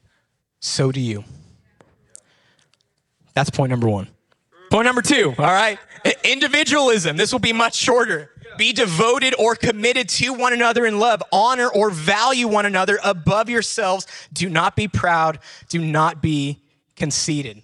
so 0.61 0.91
do 0.91 1.01
you. 1.01 1.25
That's 3.35 3.51
point 3.51 3.71
number 3.71 3.89
1. 3.89 4.09
Point 4.71 4.85
number 4.87 5.03
2, 5.03 5.35
all 5.39 5.45
right? 5.45 5.79
Individualism. 6.25 7.17
This 7.17 7.33
will 7.33 7.39
be 7.39 7.53
much 7.53 7.75
shorter. 7.75 8.30
Be 8.61 8.75
devoted 8.75 9.35
or 9.39 9.55
committed 9.55 10.11
to 10.11 10.35
one 10.35 10.53
another 10.53 10.85
in 10.85 10.99
love. 10.99 11.23
Honor 11.33 11.69
or 11.69 11.89
value 11.89 12.47
one 12.47 12.67
another 12.67 12.99
above 13.03 13.49
yourselves. 13.49 14.07
Do 14.35 14.51
not 14.51 14.77
be 14.77 14.87
proud. 14.87 15.39
Do 15.71 15.79
not 15.79 16.21
be 16.21 16.61
conceited. 16.95 17.63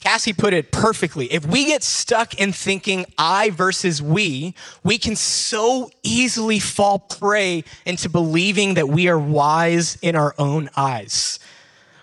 Cassie 0.00 0.32
put 0.32 0.54
it 0.54 0.72
perfectly. 0.72 1.30
If 1.30 1.44
we 1.44 1.66
get 1.66 1.82
stuck 1.82 2.40
in 2.40 2.52
thinking 2.52 3.04
I 3.18 3.50
versus 3.50 4.00
we, 4.00 4.54
we 4.82 4.96
can 4.96 5.14
so 5.14 5.90
easily 6.02 6.58
fall 6.58 7.00
prey 7.00 7.62
into 7.84 8.08
believing 8.08 8.74
that 8.74 8.88
we 8.88 9.08
are 9.08 9.18
wise 9.18 9.98
in 10.00 10.16
our 10.16 10.34
own 10.38 10.70
eyes. 10.74 11.38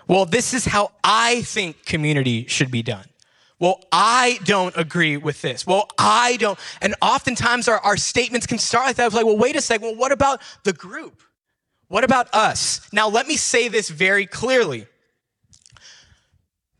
Well, 0.06 0.26
this 0.26 0.54
is 0.54 0.66
how 0.66 0.92
I 1.02 1.42
think 1.42 1.84
community 1.84 2.46
should 2.46 2.70
be 2.70 2.84
done. 2.84 3.06
Well, 3.62 3.80
I 3.92 4.40
don't 4.42 4.76
agree 4.76 5.16
with 5.16 5.40
this. 5.40 5.64
Well, 5.64 5.88
I 5.96 6.36
don't. 6.38 6.58
And 6.80 6.96
oftentimes 7.00 7.68
our, 7.68 7.78
our 7.78 7.96
statements 7.96 8.44
can 8.44 8.58
start 8.58 8.86
like 8.86 8.96
that. 8.96 9.06
It's 9.06 9.14
like, 9.14 9.24
well, 9.24 9.38
wait 9.38 9.54
a 9.54 9.60
second. 9.60 9.86
Well, 9.86 9.94
what 9.94 10.10
about 10.10 10.42
the 10.64 10.72
group? 10.72 11.22
What 11.86 12.02
about 12.02 12.26
us? 12.34 12.80
Now, 12.92 13.08
let 13.08 13.28
me 13.28 13.36
say 13.36 13.68
this 13.68 13.88
very 13.88 14.26
clearly. 14.26 14.88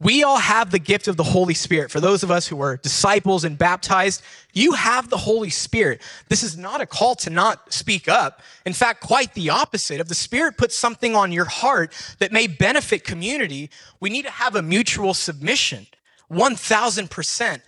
We 0.01 0.25
all 0.25 0.39
have 0.39 0.73
the 0.73 0.81
gift 0.81 1.07
of 1.07 1.17
the 1.17 1.23
Holy 1.23 1.55
Spirit. 1.55 1.93
For 1.93 2.01
those 2.01 2.25
of 2.25 2.33
us 2.33 2.49
who 2.49 2.61
are 2.61 2.77
disciples 2.79 3.45
and 3.45 3.57
baptized, 3.57 4.21
you 4.53 4.73
have 4.73 5.09
the 5.09 5.19
Holy 5.19 5.51
Spirit. 5.51 6.03
This 6.31 6.43
is 6.43 6.59
not 6.59 6.81
a 6.81 6.87
call 6.87 7.15
to 7.15 7.31
not 7.31 7.73
speak 7.73 8.09
up. 8.09 8.43
In 8.67 8.73
fact, 8.73 9.03
quite 9.03 9.35
the 9.35 9.51
opposite. 9.51 10.01
If 10.01 10.09
the 10.09 10.17
Spirit 10.17 10.57
puts 10.57 10.77
something 10.77 11.15
on 11.15 11.31
your 11.31 11.45
heart 11.45 11.93
that 12.19 12.33
may 12.33 12.49
benefit 12.49 13.05
community, 13.05 13.71
we 14.01 14.11
need 14.11 14.25
to 14.25 14.33
have 14.33 14.57
a 14.57 14.63
mutual 14.63 15.15
submission, 15.15 15.87
1000%. 16.33 17.63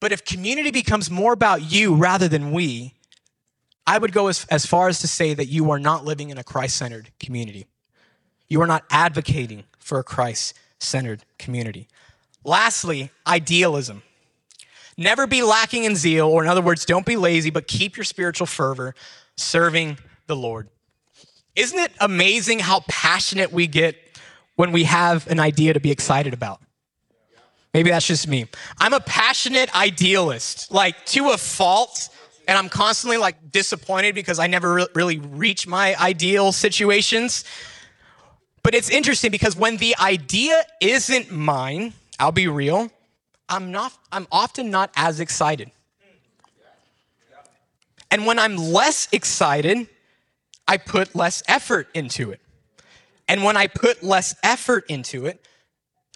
But 0.00 0.12
if 0.12 0.24
community 0.24 0.70
becomes 0.70 1.10
more 1.10 1.32
about 1.32 1.70
you 1.70 1.94
rather 1.94 2.28
than 2.28 2.52
we, 2.52 2.94
I 3.86 3.98
would 3.98 4.12
go 4.12 4.28
as, 4.28 4.46
as 4.50 4.64
far 4.66 4.88
as 4.88 5.00
to 5.00 5.08
say 5.08 5.34
that 5.34 5.46
you 5.46 5.70
are 5.70 5.78
not 5.78 6.04
living 6.04 6.30
in 6.30 6.38
a 6.38 6.44
Christ 6.44 6.76
centered 6.76 7.10
community. 7.18 7.66
You 8.48 8.60
are 8.62 8.66
not 8.66 8.84
advocating 8.90 9.64
for 9.78 9.98
a 9.98 10.04
Christ 10.04 10.54
centered 10.78 11.24
community. 11.38 11.88
Lastly, 12.44 13.10
idealism. 13.26 14.02
Never 14.96 15.26
be 15.26 15.42
lacking 15.42 15.84
in 15.84 15.96
zeal, 15.96 16.26
or 16.26 16.42
in 16.42 16.48
other 16.48 16.60
words, 16.60 16.84
don't 16.84 17.06
be 17.06 17.16
lazy, 17.16 17.50
but 17.50 17.66
keep 17.66 17.96
your 17.96 18.04
spiritual 18.04 18.46
fervor 18.46 18.94
serving 19.36 19.98
the 20.26 20.36
Lord. 20.36 20.68
Isn't 21.56 21.78
it 21.78 21.92
amazing 22.00 22.60
how 22.60 22.84
passionate 22.88 23.52
we 23.52 23.66
get 23.66 23.96
when 24.56 24.72
we 24.72 24.84
have 24.84 25.26
an 25.28 25.40
idea 25.40 25.72
to 25.72 25.80
be 25.80 25.90
excited 25.90 26.34
about? 26.34 26.60
Maybe 27.74 27.90
that's 27.90 28.06
just 28.06 28.28
me. 28.28 28.46
I'm 28.78 28.92
a 28.92 29.00
passionate 29.00 29.74
idealist, 29.74 30.70
like 30.70 31.06
to 31.06 31.30
a 31.30 31.38
fault, 31.38 32.10
and 32.46 32.58
I'm 32.58 32.68
constantly 32.68 33.16
like 33.16 33.50
disappointed 33.50 34.14
because 34.14 34.38
I 34.38 34.46
never 34.46 34.74
re- 34.74 34.86
really 34.94 35.18
reach 35.18 35.66
my 35.66 35.94
ideal 35.96 36.52
situations. 36.52 37.44
But 38.62 38.74
it's 38.74 38.90
interesting 38.90 39.30
because 39.30 39.56
when 39.56 39.78
the 39.78 39.96
idea 39.98 40.62
isn't 40.80 41.32
mine, 41.32 41.94
I'll 42.18 42.30
be 42.30 42.46
real, 42.46 42.90
I'm 43.48 43.72
not 43.72 43.92
I'm 44.12 44.26
often 44.30 44.70
not 44.70 44.90
as 44.94 45.18
excited. 45.18 45.70
And 48.10 48.26
when 48.26 48.38
I'm 48.38 48.56
less 48.58 49.08
excited, 49.10 49.88
I 50.68 50.76
put 50.76 51.14
less 51.14 51.42
effort 51.48 51.88
into 51.94 52.30
it. 52.30 52.40
And 53.26 53.42
when 53.42 53.56
I 53.56 53.66
put 53.66 54.02
less 54.02 54.34
effort 54.42 54.84
into 54.88 55.24
it, 55.24 55.42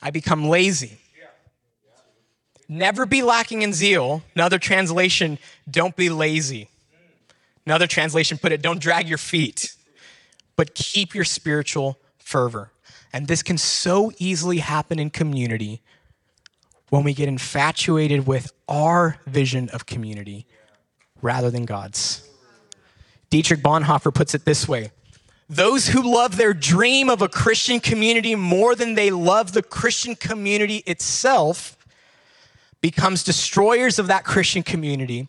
I 0.03 0.11
become 0.11 0.47
lazy. 0.47 0.99
Never 2.69 3.07
be 3.07 3.23
lacking 3.23 3.63
in 3.63 3.73
zeal. 3.73 4.23
Another 4.35 4.59
translation, 4.59 5.39
don't 5.71 5.95
be 5.95 6.09
lazy. 6.09 6.69
Another 7.65 7.87
translation 7.87 8.39
put 8.39 8.53
it, 8.53 8.63
don't 8.63 8.81
drag 8.81 9.09
your 9.09 9.19
feet, 9.19 9.75
but 10.55 10.75
keep 10.75 11.15
your 11.15 11.25
spiritual 11.25 11.99
fervor. 12.19 12.71
And 13.13 13.27
this 13.27 13.43
can 13.43 13.59
so 13.59 14.13
easily 14.19 14.59
happen 14.59 14.99
in 14.99 15.11
community 15.11 15.81
when 16.91 17.03
we 17.03 17.15
get 17.15 17.29
infatuated 17.29 18.27
with 18.27 18.53
our 18.69 19.19
vision 19.27 19.69
of 19.71 19.87
community 19.87 20.47
rather 21.23 21.51
than 21.51 21.65
God's. 21.65 22.29
Dietrich 23.31 23.61
Bonhoeffer 23.61 24.15
puts 24.15 24.35
it 24.35 24.45
this 24.45 24.69
way 24.69 24.93
Those 25.49 25.89
who 25.89 26.03
love 26.03 26.37
their 26.37 26.55
dream 26.55 27.11
of 27.11 27.23
a 27.23 27.29
Christian 27.29 27.81
community 27.81 28.35
more 28.35 28.75
than 28.75 28.95
they 28.95 29.11
love 29.11 29.53
the 29.53 29.63
Christian 29.63 30.15
community 30.15 30.79
itself 30.87 31.76
becomes 32.91 33.25
destroyers 33.25 33.99
of 33.99 34.07
that 34.07 34.23
Christian 34.23 34.63
community, 34.63 35.27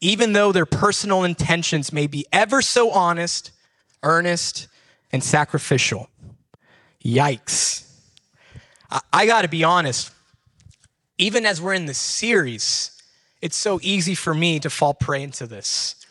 even 0.00 0.34
though 0.34 0.52
their 0.52 0.64
personal 0.64 1.24
intentions 1.24 1.92
may 1.92 2.06
be 2.06 2.24
ever 2.32 2.62
so 2.62 2.92
honest, 2.92 3.50
earnest, 4.04 4.68
and 5.10 5.24
sacrificial. 5.24 6.08
Yikes. 7.04 7.90
I, 8.88 9.00
I 9.12 9.26
got 9.26 9.42
to 9.42 9.48
be 9.48 9.64
honest, 9.64 10.12
even 11.18 11.44
as 11.44 11.60
we're 11.60 11.74
in 11.74 11.86
this 11.86 11.98
series, 11.98 12.92
it's 13.40 13.56
so 13.56 13.80
easy 13.82 14.14
for 14.14 14.32
me 14.32 14.60
to 14.60 14.70
fall 14.70 14.94
prey 14.94 15.24
into 15.24 15.48
this. 15.48 16.01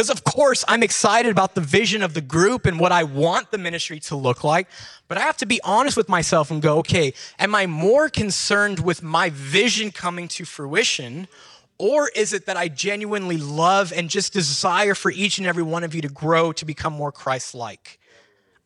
Because, 0.00 0.08
of 0.08 0.24
course, 0.24 0.64
I'm 0.66 0.82
excited 0.82 1.30
about 1.30 1.54
the 1.54 1.60
vision 1.60 2.02
of 2.02 2.14
the 2.14 2.22
group 2.22 2.64
and 2.64 2.80
what 2.80 2.90
I 2.90 3.02
want 3.02 3.50
the 3.50 3.58
ministry 3.58 4.00
to 4.00 4.16
look 4.16 4.42
like. 4.42 4.66
But 5.08 5.18
I 5.18 5.20
have 5.20 5.36
to 5.36 5.44
be 5.44 5.60
honest 5.62 5.94
with 5.94 6.08
myself 6.08 6.50
and 6.50 6.62
go, 6.62 6.78
okay, 6.78 7.12
am 7.38 7.54
I 7.54 7.66
more 7.66 8.08
concerned 8.08 8.80
with 8.80 9.02
my 9.02 9.28
vision 9.28 9.90
coming 9.90 10.26
to 10.28 10.46
fruition? 10.46 11.28
Or 11.76 12.08
is 12.16 12.32
it 12.32 12.46
that 12.46 12.56
I 12.56 12.68
genuinely 12.68 13.36
love 13.36 13.92
and 13.94 14.08
just 14.08 14.32
desire 14.32 14.94
for 14.94 15.10
each 15.10 15.36
and 15.36 15.46
every 15.46 15.62
one 15.62 15.84
of 15.84 15.94
you 15.94 16.00
to 16.00 16.08
grow 16.08 16.52
to 16.52 16.64
become 16.64 16.94
more 16.94 17.12
Christ 17.12 17.54
like? 17.54 18.00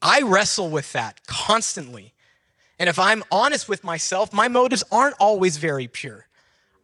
I 0.01 0.23
wrestle 0.23 0.71
with 0.71 0.93
that 0.93 1.27
constantly. 1.27 2.13
And 2.79 2.89
if 2.89 2.97
I'm 2.97 3.25
honest 3.33 3.69
with 3.69 3.83
myself, 3.83 4.33
my 4.33 4.47
motives 4.47 4.85
aren't 4.93 5.17
always 5.19 5.57
very 5.57 5.89
pure. 5.89 6.29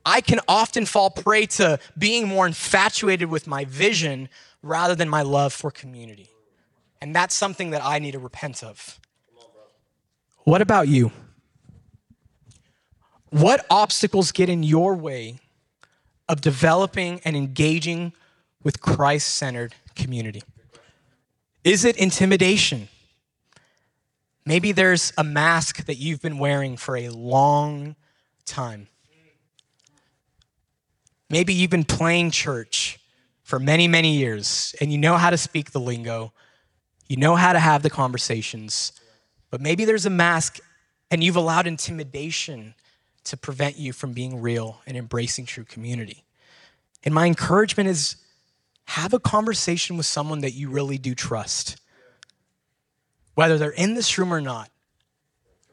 I 0.04 0.20
can 0.20 0.40
often 0.48 0.86
fall 0.86 1.10
prey 1.10 1.46
to 1.46 1.78
being 1.96 2.26
more 2.26 2.46
infatuated 2.46 3.28
with 3.28 3.46
my 3.46 3.64
vision 3.64 4.28
rather 4.62 4.94
than 4.94 5.08
my 5.08 5.22
love 5.22 5.52
for 5.52 5.70
community. 5.70 6.28
And 7.00 7.14
that's 7.14 7.34
something 7.34 7.70
that 7.70 7.84
I 7.84 7.98
need 7.98 8.12
to 8.12 8.18
repent 8.18 8.62
of. 8.62 8.98
What 10.44 10.62
about 10.62 10.88
you? 10.88 11.12
What 13.30 13.64
obstacles 13.70 14.32
get 14.32 14.48
in 14.48 14.62
your 14.62 14.94
way 14.94 15.38
of 16.28 16.40
developing 16.40 17.20
and 17.24 17.36
engaging 17.36 18.12
with 18.62 18.80
Christ 18.80 19.28
centered 19.34 19.74
community? 19.94 20.42
Is 21.62 21.84
it 21.84 21.96
intimidation? 21.96 22.88
Maybe 24.44 24.72
there's 24.72 25.12
a 25.16 25.24
mask 25.24 25.84
that 25.84 25.96
you've 25.96 26.22
been 26.22 26.38
wearing 26.38 26.76
for 26.76 26.96
a 26.96 27.10
long 27.10 27.94
time. 28.44 28.88
Maybe 31.30 31.54
you've 31.54 31.70
been 31.70 31.84
playing 31.84 32.32
church 32.32 32.98
for 33.44 33.60
many, 33.60 33.86
many 33.86 34.16
years 34.16 34.74
and 34.80 34.92
you 34.92 34.98
know 34.98 35.16
how 35.16 35.30
to 35.30 35.38
speak 35.38 35.70
the 35.70 35.80
lingo, 35.80 36.32
you 37.08 37.16
know 37.16 37.36
how 37.36 37.52
to 37.52 37.60
have 37.60 37.82
the 37.82 37.90
conversations, 37.90 38.92
but 39.48 39.60
maybe 39.60 39.84
there's 39.84 40.06
a 40.06 40.10
mask 40.10 40.58
and 41.10 41.22
you've 41.22 41.36
allowed 41.36 41.66
intimidation 41.66 42.74
to 43.24 43.36
prevent 43.36 43.78
you 43.78 43.92
from 43.92 44.12
being 44.12 44.40
real 44.40 44.80
and 44.86 44.96
embracing 44.96 45.46
true 45.46 45.64
community. 45.64 46.24
And 47.04 47.14
my 47.14 47.26
encouragement 47.26 47.88
is 47.88 48.16
have 48.86 49.14
a 49.14 49.20
conversation 49.20 49.96
with 49.96 50.06
someone 50.06 50.40
that 50.40 50.52
you 50.52 50.68
really 50.68 50.98
do 50.98 51.14
trust. 51.14 51.80
Whether 53.34 53.56
they're 53.56 53.70
in 53.70 53.94
this 53.94 54.18
room 54.18 54.34
or 54.34 54.40
not, 54.40 54.68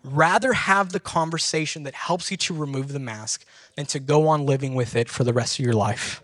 rather 0.04 0.54
have 0.54 0.91
the 0.91 1.00
conversation 1.00 1.84
that 1.84 1.96
helps 1.96 2.30
you 2.32 2.38
to 2.38 2.54
remove 2.54 2.93
the 2.93 3.00
mask 3.00 3.46
than 3.77 3.85
to 3.85 3.99
go 3.99 4.27
on 4.27 4.45
living 4.45 4.75
with 4.75 4.95
it 4.95 5.07
for 5.07 5.23
the 5.23 5.31
rest 5.31 5.59
of 5.59 5.65
your 5.65 5.75
life. 5.75 6.21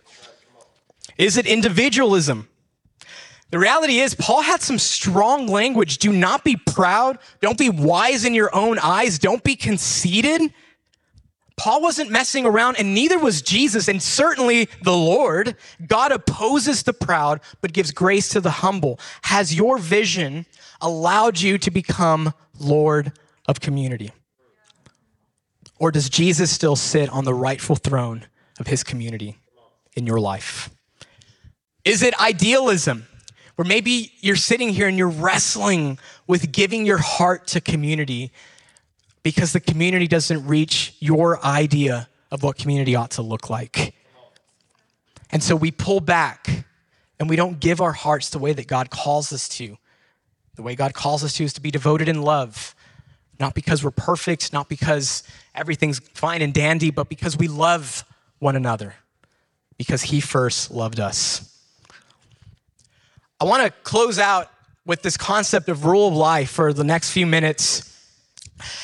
Is 1.18 1.38
it 1.38 1.46
individualism? 1.46 2.50
The 3.52 3.60
reality 3.60 4.00
is, 4.00 4.16
Paul 4.16 4.42
had 4.42 4.64
some 4.64 4.80
strong 4.80 5.46
language. 5.46 6.00
Do 6.00 6.12
not 6.12 6.44
be 6.44 6.58
proud. 6.58 7.20
Don't 7.40 7.58
be 7.58 7.70
wise 7.70 8.26
in 8.26 8.34
your 8.34 8.54
own 8.56 8.80
eyes. 8.80 9.20
Don't 9.20 9.44
be 9.44 9.56
conceited. 9.56 10.52
Paul 11.56 11.84
wasn't 11.84 12.10
messing 12.10 12.48
around, 12.48 12.78
and 12.80 12.96
neither 12.96 13.20
was 13.20 13.44
Jesus, 13.44 13.88
and 13.88 14.02
certainly 14.02 14.68
the 14.82 14.98
Lord. 14.98 15.56
God 15.86 16.12
opposes 16.12 16.82
the 16.82 16.94
proud, 16.94 17.42
but 17.62 17.74
gives 17.74 17.92
grace 17.92 18.30
to 18.30 18.42
the 18.42 18.50
humble. 18.50 19.00
Has 19.26 19.54
your 19.54 19.78
vision 19.78 20.48
allowed 20.82 21.40
you 21.40 21.60
to 21.60 21.70
become 21.70 22.34
Lord 22.60 23.12
of 23.48 23.60
community? 23.60 24.12
Or 25.80 25.92
does 25.92 26.10
Jesus 26.10 26.52
still 26.52 26.76
sit 26.76 27.10
on 27.10 27.26
the 27.26 27.34
rightful 27.34 27.76
throne 27.76 28.26
of 28.60 28.68
his 28.68 28.84
community 28.84 29.38
in 29.96 30.06
your 30.06 30.20
life? 30.20 30.70
Is 31.84 32.02
it 32.02 32.20
idealism? 32.20 33.08
Where 33.56 33.68
maybe 33.68 34.12
you're 34.22 34.36
sitting 34.36 34.70
here 34.70 34.88
and 34.88 34.98
you're 34.98 35.08
wrestling 35.08 36.00
with 36.26 36.52
giving 36.52 36.86
your 36.86 36.98
heart 36.98 37.46
to 37.48 37.62
community 37.62 38.32
because 39.22 39.54
the 39.54 39.60
community 39.60 40.08
doesn't 40.08 40.48
reach 40.48 40.96
your 41.00 41.44
idea 41.46 42.10
of 42.32 42.42
what 42.42 42.58
community 42.58 42.96
ought 42.96 43.12
to 43.12 43.22
look 43.22 43.50
like. 43.50 43.94
And 45.32 45.44
so 45.44 45.56
we 45.56 45.72
pull 45.72 46.00
back 46.00 46.66
and 47.20 47.30
we 47.30 47.36
don't 47.36 47.60
give 47.60 47.80
our 47.80 47.92
hearts 47.92 48.30
the 48.30 48.40
way 48.40 48.54
that 48.54 48.68
God 48.68 48.90
calls 48.90 49.32
us 49.32 49.48
to. 49.50 49.78
The 50.56 50.64
way 50.64 50.76
God 50.76 50.94
calls 50.94 51.24
us 51.24 51.34
to 51.34 51.44
is 51.44 51.54
to 51.54 51.62
be 51.62 51.72
devoted 51.72 52.10
in 52.10 52.22
love. 52.22 52.76
Not 53.40 53.54
because 53.54 53.84
we're 53.84 53.92
perfect, 53.92 54.54
not 54.54 54.70
because 54.70 55.24
everything's 55.56 56.00
fine 56.00 56.42
and 56.42 56.54
dandy, 56.54 56.92
but 56.92 57.10
because 57.10 57.38
we 57.38 57.48
love 57.48 58.06
one 58.40 58.56
another, 58.56 58.96
because 59.78 60.04
He 60.04 60.22
first 60.22 60.72
loved 60.72 61.00
us. 61.00 61.50
I 63.40 63.46
want 63.46 63.64
to 63.64 63.72
close 63.84 64.20
out 64.20 64.50
with 64.86 65.02
this 65.02 65.18
concept 65.18 65.70
of 65.70 65.86
rule 65.86 66.08
of 66.08 66.14
life 66.14 66.50
for 66.50 66.74
the 66.74 66.84
next 66.84 67.12
few 67.12 67.26
minutes. 67.26 67.90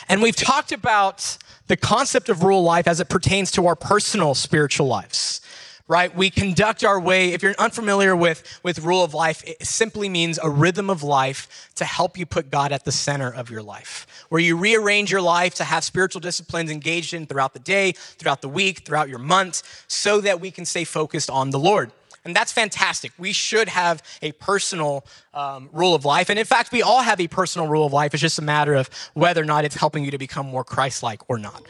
And 0.08 0.22
we've 0.22 0.36
talked 0.36 0.72
about 0.72 1.38
the 1.68 1.78
concept 1.78 2.30
of 2.30 2.44
rule 2.44 2.60
of 2.60 2.66
life 2.66 2.88
as 2.88 3.00
it 3.00 3.10
pertains 3.10 3.52
to 3.52 3.68
our 3.68 3.76
personal 3.76 4.34
spiritual 4.34 4.88
lives 4.88 5.42
right? 5.90 6.16
We 6.16 6.30
conduct 6.30 6.86
our 6.86 7.00
way. 7.00 7.34
If 7.34 7.42
you're 7.42 7.56
unfamiliar 7.58 8.16
with, 8.16 8.44
with 8.64 8.80
rule 8.80 9.04
of 9.04 9.16
life, 9.16 9.44
it 9.46 9.66
simply 9.66 10.08
means 10.08 10.40
a 10.42 10.50
rhythm 10.50 10.88
of 10.90 11.02
life 11.02 11.70
to 11.76 11.84
help 11.84 12.16
you 12.16 12.28
put 12.28 12.52
God 12.52 12.72
at 12.72 12.86
the 12.86 12.92
center 12.92 13.34
of 13.34 13.50
your 13.50 13.64
life, 13.64 14.06
where 14.30 14.40
you 14.40 14.56
rearrange 14.56 15.12
your 15.12 15.22
life 15.22 15.56
to 15.56 15.64
have 15.64 15.84
spiritual 15.84 16.22
disciplines 16.22 16.70
engaged 16.70 17.16
in 17.16 17.26
throughout 17.26 17.54
the 17.54 17.60
day, 17.60 17.94
throughout 17.94 18.42
the 18.42 18.48
week, 18.48 18.86
throughout 18.86 19.10
your 19.10 19.18
month, 19.18 19.84
so 19.88 20.22
that 20.22 20.40
we 20.40 20.52
can 20.52 20.64
stay 20.64 20.84
focused 20.84 21.30
on 21.30 21.50
the 21.50 21.60
Lord. 21.60 21.92
And 22.24 22.36
that's 22.36 22.52
fantastic. 22.52 23.12
We 23.18 23.34
should 23.34 23.68
have 23.68 24.04
a 24.22 24.34
personal 24.34 25.06
um, 25.34 25.70
rule 25.74 25.96
of 25.96 26.06
life. 26.06 26.30
And 26.30 26.38
in 26.38 26.46
fact, 26.46 26.72
we 26.72 26.84
all 26.84 27.02
have 27.02 27.20
a 27.20 27.28
personal 27.28 27.68
rule 27.68 27.88
of 27.88 27.94
life. 27.94 28.14
It's 28.14 28.22
just 28.22 28.38
a 28.38 28.44
matter 28.44 28.76
of 28.76 28.92
whether 29.16 29.42
or 29.42 29.46
not 29.46 29.66
it's 29.66 29.76
helping 29.76 30.06
you 30.06 30.12
to 30.12 30.20
become 30.20 30.46
more 30.46 30.64
Christ 30.64 31.02
like 31.02 31.28
or 31.28 31.40
not. 31.40 31.64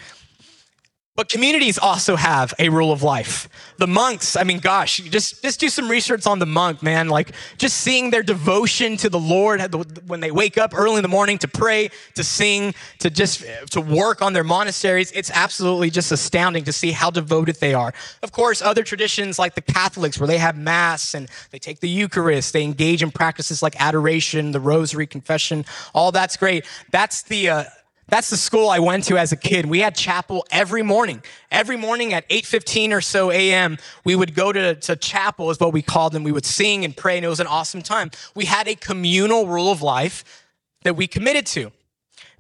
But 1.20 1.28
communities 1.28 1.78
also 1.78 2.16
have 2.16 2.54
a 2.60 2.70
rule 2.70 2.94
of 2.94 3.04
life. 3.04 3.50
The 3.76 3.88
monks, 3.88 4.38
I 4.38 4.46
mean, 4.46 4.60
gosh, 4.60 5.00
just, 5.00 5.42
just 5.42 5.60
do 5.60 5.68
some 5.68 5.90
research 5.92 6.26
on 6.26 6.40
the 6.40 6.46
monk, 6.46 6.82
man. 6.82 7.10
Like 7.10 7.34
just 7.58 7.76
seeing 7.82 8.10
their 8.10 8.24
devotion 8.24 8.96
to 8.96 9.10
the 9.10 9.20
Lord 9.20 9.60
when 10.08 10.22
they 10.22 10.32
wake 10.32 10.58
up 10.58 10.74
early 10.74 10.96
in 10.96 11.02
the 11.02 11.10
morning 11.10 11.38
to 11.40 11.48
pray, 11.50 11.90
to 12.16 12.24
sing, 12.24 12.74
to 13.00 13.10
just 13.10 13.44
to 13.72 13.82
work 13.82 14.22
on 14.22 14.32
their 14.32 14.46
monasteries. 14.46 15.12
It's 15.12 15.30
absolutely 15.32 15.90
just 15.90 16.10
astounding 16.14 16.64
to 16.64 16.72
see 16.72 16.92
how 16.94 17.12
devoted 17.12 17.58
they 17.58 17.74
are. 17.74 17.94
Of 18.24 18.32
course, 18.32 18.62
other 18.62 18.84
traditions 18.84 19.38
like 19.38 19.56
the 19.56 19.62
Catholics, 19.62 20.22
where 20.22 20.28
they 20.28 20.38
have 20.38 20.58
mass 20.58 21.14
and 21.14 21.28
they 21.52 21.60
take 21.60 21.82
the 21.82 21.90
Eucharist, 21.90 22.54
they 22.54 22.64
engage 22.64 23.04
in 23.04 23.12
practices 23.12 23.62
like 23.62 23.76
adoration, 23.82 24.54
the 24.54 24.62
rosary, 24.62 25.06
confession, 25.06 25.66
all 25.94 26.14
that's 26.14 26.38
great. 26.38 26.66
That's 26.92 27.24
the, 27.24 27.50
uh, 27.50 27.64
that's 28.10 28.30
the 28.30 28.38
school 28.38 28.70
I 28.70 28.80
went 28.80 29.04
to 29.06 29.18
as 29.18 29.32
a 29.32 29.38
kid. 29.38 29.66
We 29.66 29.80
had 29.80 29.96
chapel 29.96 30.46
every 30.52 30.82
morning. 30.82 31.22
Every 31.52 31.78
morning 31.78 32.14
at 32.14 32.28
8:15 32.30 32.92
or 32.92 33.02
so 33.02 33.32
a.m., 33.32 33.78
we 34.04 34.16
would 34.16 34.34
go 34.34 34.52
to, 34.52 34.76
to 34.76 34.96
chapel, 34.96 35.52
is 35.52 35.60
what 35.60 35.74
we 35.74 35.82
called 35.82 36.14
them. 36.14 36.24
We 36.24 36.32
would 36.32 36.46
sing 36.46 36.86
and 36.86 36.96
pray, 36.96 37.18
and 37.18 37.26
it 37.26 37.30
was 37.30 37.40
an 37.40 37.48
awesome 37.48 37.82
time. 37.82 38.12
We 38.36 38.46
had 38.46 38.68
a 38.68 38.76
communal 38.76 39.48
rule 39.48 39.72
of 39.72 39.82
life 39.82 40.46
that 40.84 40.96
we 40.96 41.08
committed 41.08 41.46
to. 41.48 41.72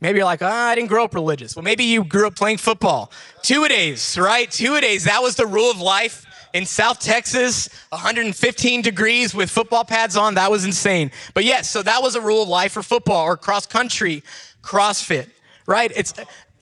Maybe 0.01 0.17
you're 0.17 0.25
like, 0.25 0.41
oh, 0.41 0.47
I 0.47 0.75
didn't 0.75 0.87
grow 0.87 1.03
up 1.03 1.13
religious. 1.13 1.55
Well, 1.55 1.63
maybe 1.63 1.83
you 1.83 2.05
grew 2.05 2.27
up 2.27 2.35
playing 2.35 2.57
football. 2.57 3.11
Two 3.41 3.65
a 3.65 3.69
days, 3.69 4.17
right? 4.17 4.49
Two 4.49 4.75
a 4.75 4.81
days. 4.81 5.03
That 5.03 5.21
was 5.21 5.35
the 5.35 5.45
rule 5.45 5.69
of 5.69 5.81
life 5.81 6.25
in 6.53 6.65
South 6.65 6.99
Texas, 6.99 7.69
115 7.89 8.81
degrees 8.81 9.35
with 9.35 9.51
football 9.51 9.83
pads 9.83 10.15
on. 10.15 10.35
That 10.35 10.49
was 10.49 10.63
insane. 10.63 11.11
But 11.33 11.43
yes, 11.43 11.69
so 11.69 11.83
that 11.83 12.01
was 12.01 12.15
a 12.15 12.21
rule 12.21 12.43
of 12.43 12.49
life 12.49 12.71
for 12.71 12.81
football 12.81 13.25
or 13.25 13.35
cross 13.35 13.65
country, 13.65 14.23
CrossFit 14.63 15.27
right? 15.69 15.91
It's, 15.95 16.13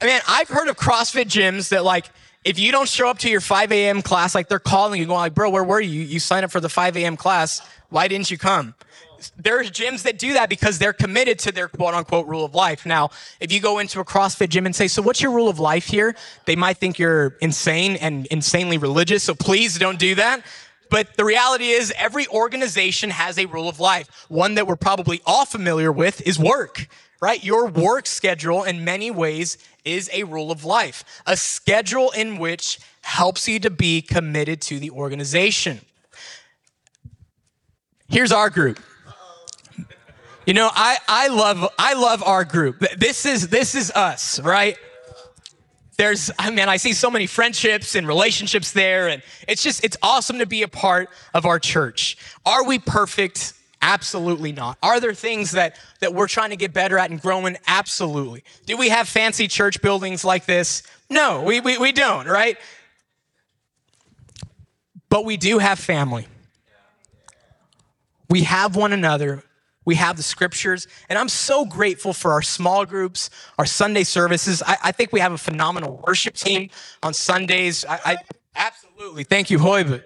I 0.02 0.06
mean, 0.06 0.20
I've 0.28 0.50
heard 0.50 0.68
of 0.68 0.78
CrossFit 0.78 1.26
gyms 1.26 1.70
that 1.70 1.84
like, 1.84 2.06
if 2.44 2.60
you 2.60 2.72
don't 2.72 2.88
show 2.88 3.10
up 3.10 3.18
to 3.20 3.30
your 3.30 3.42
5 3.42 3.72
a.m. 3.72 4.02
class, 4.02 4.36
like 4.36 4.50
they're 4.50 4.60
calling 4.60 5.00
you, 5.00 5.08
going 5.08 5.18
like, 5.18 5.34
bro, 5.34 5.50
where 5.50 5.64
were 5.64 5.82
you? 5.82 6.04
You 6.04 6.20
signed 6.20 6.46
up 6.46 6.52
for 6.52 6.60
the 6.60 6.70
5 6.70 6.98
a.m. 6.98 7.18
class. 7.18 7.62
Why 7.90 8.08
didn't 8.08 8.30
you 8.30 8.38
come? 8.38 8.76
There's 9.36 9.72
gyms 9.72 10.04
that 10.04 10.20
do 10.20 10.34
that 10.34 10.48
because 10.48 10.78
they're 10.78 10.94
committed 10.94 11.40
to 11.40 11.52
their 11.52 11.68
quote 11.68 11.96
unquote 11.96 12.28
rule 12.28 12.46
of 12.46 12.54
life. 12.54 12.86
Now, 12.86 13.10
if 13.40 13.52
you 13.52 13.60
go 13.60 13.80
into 13.80 14.00
a 14.00 14.06
CrossFit 14.06 14.50
gym 14.50 14.66
and 14.66 14.76
say, 14.76 14.88
so 14.88 15.02
what's 15.02 15.22
your 15.22 15.32
rule 15.32 15.50
of 15.50 15.58
life 15.58 15.88
here? 15.88 16.16
They 16.46 16.56
might 16.56 16.78
think 16.78 17.00
you're 17.00 17.36
insane 17.42 17.96
and 17.96 18.28
insanely 18.28 18.78
religious. 18.78 19.24
So 19.24 19.34
please 19.34 19.80
don't 19.80 19.98
do 19.98 20.16
that. 20.16 20.44
But 20.90 21.18
the 21.18 21.26
reality 21.26 21.70
is 21.70 21.92
every 21.98 22.28
organization 22.28 23.10
has 23.10 23.40
a 23.40 23.46
rule 23.46 23.68
of 23.68 23.80
life. 23.80 24.26
One 24.30 24.56
that 24.56 24.68
we're 24.68 24.76
probably 24.76 25.22
all 25.26 25.46
familiar 25.46 25.92
with 25.92 26.22
is 26.22 26.38
work 26.38 26.88
right? 27.20 27.44
Your 27.44 27.68
work 27.68 28.06
schedule, 28.06 28.64
in 28.64 28.84
many 28.84 29.12
ways, 29.12 29.58
is 29.84 30.10
a 30.14 30.24
rule 30.24 30.52
of 30.52 30.64
life, 30.64 31.04
a 31.26 31.36
schedule 31.38 32.12
in 32.12 32.38
which 32.38 32.80
helps 33.02 33.48
you 33.48 33.60
to 33.60 33.70
be 33.70 34.02
committed 34.02 34.62
to 34.62 34.80
the 34.80 34.92
organization. 34.92 35.82
Here's 38.10 38.32
our 38.32 38.50
group. 38.50 38.80
You 40.46 40.54
know, 40.54 40.70
I, 40.74 40.98
I 41.10 41.28
love 41.28 41.68
I 41.78 41.94
love 41.94 42.24
our 42.24 42.46
group. 42.46 42.80
This 42.98 43.26
is 43.26 43.50
this 43.50 43.76
is 43.76 43.92
us, 43.92 44.40
right? 44.40 44.78
There's 45.98 46.32
I 46.40 46.52
mean, 46.52 46.70
I 46.70 46.78
see 46.78 46.94
so 46.94 47.12
many 47.12 47.28
friendships 47.28 47.96
and 47.96 48.08
relationships 48.08 48.72
there, 48.72 49.10
and 49.10 49.22
it's 49.46 49.62
just 49.62 49.84
it's 49.84 49.98
awesome 50.02 50.40
to 50.40 50.46
be 50.46 50.62
a 50.64 50.68
part 50.70 51.10
of 51.34 51.46
our 51.46 51.60
church. 51.60 52.18
Are 52.46 52.64
we 52.64 52.80
perfect? 52.80 53.54
Absolutely 53.82 54.52
not. 54.52 54.78
Are 54.82 55.00
there 55.00 55.14
things 55.14 55.52
that, 55.52 55.78
that 56.00 56.14
we're 56.14 56.28
trying 56.28 56.50
to 56.50 56.56
get 56.56 56.74
better 56.74 56.98
at 56.98 57.12
and 57.12 57.22
growing? 57.22 57.58
Absolutely. 57.68 58.44
Do 58.66 58.76
we 58.76 58.90
have 58.90 59.08
fancy 59.08 59.48
church 59.48 59.82
buildings 59.82 60.26
like 60.26 60.46
this? 60.46 60.84
No, 61.10 61.44
we, 61.44 61.60
we, 61.60 61.78
we 61.78 61.92
don't, 61.92 62.28
right? 62.28 62.58
But 65.10 65.26
we 65.26 65.38
do 65.38 65.60
have 65.60 65.80
family. 65.80 66.28
We 68.30 68.44
have 68.44 68.76
one 68.76 68.94
another. 68.94 69.44
We 69.86 69.96
have 69.96 70.18
the 70.18 70.24
scriptures. 70.24 70.88
And 71.08 71.18
I'm 71.18 71.30
so 71.30 71.64
grateful 71.64 72.12
for 72.12 72.34
our 72.34 72.42
small 72.42 72.86
groups, 72.86 73.30
our 73.58 73.66
Sunday 73.66 74.04
services. 74.04 74.62
I, 74.66 74.78
I 74.86 74.92
think 74.92 75.14
we 75.14 75.22
have 75.22 75.32
a 75.32 75.38
phenomenal 75.38 76.04
worship 76.06 76.34
team 76.34 76.72
on 77.04 77.14
Sundays. 77.14 77.86
I, 77.86 78.00
I 78.04 78.18
absolutely. 78.56 79.24
Thank 79.24 79.50
you, 79.50 79.60
Hoy. 79.60 80.02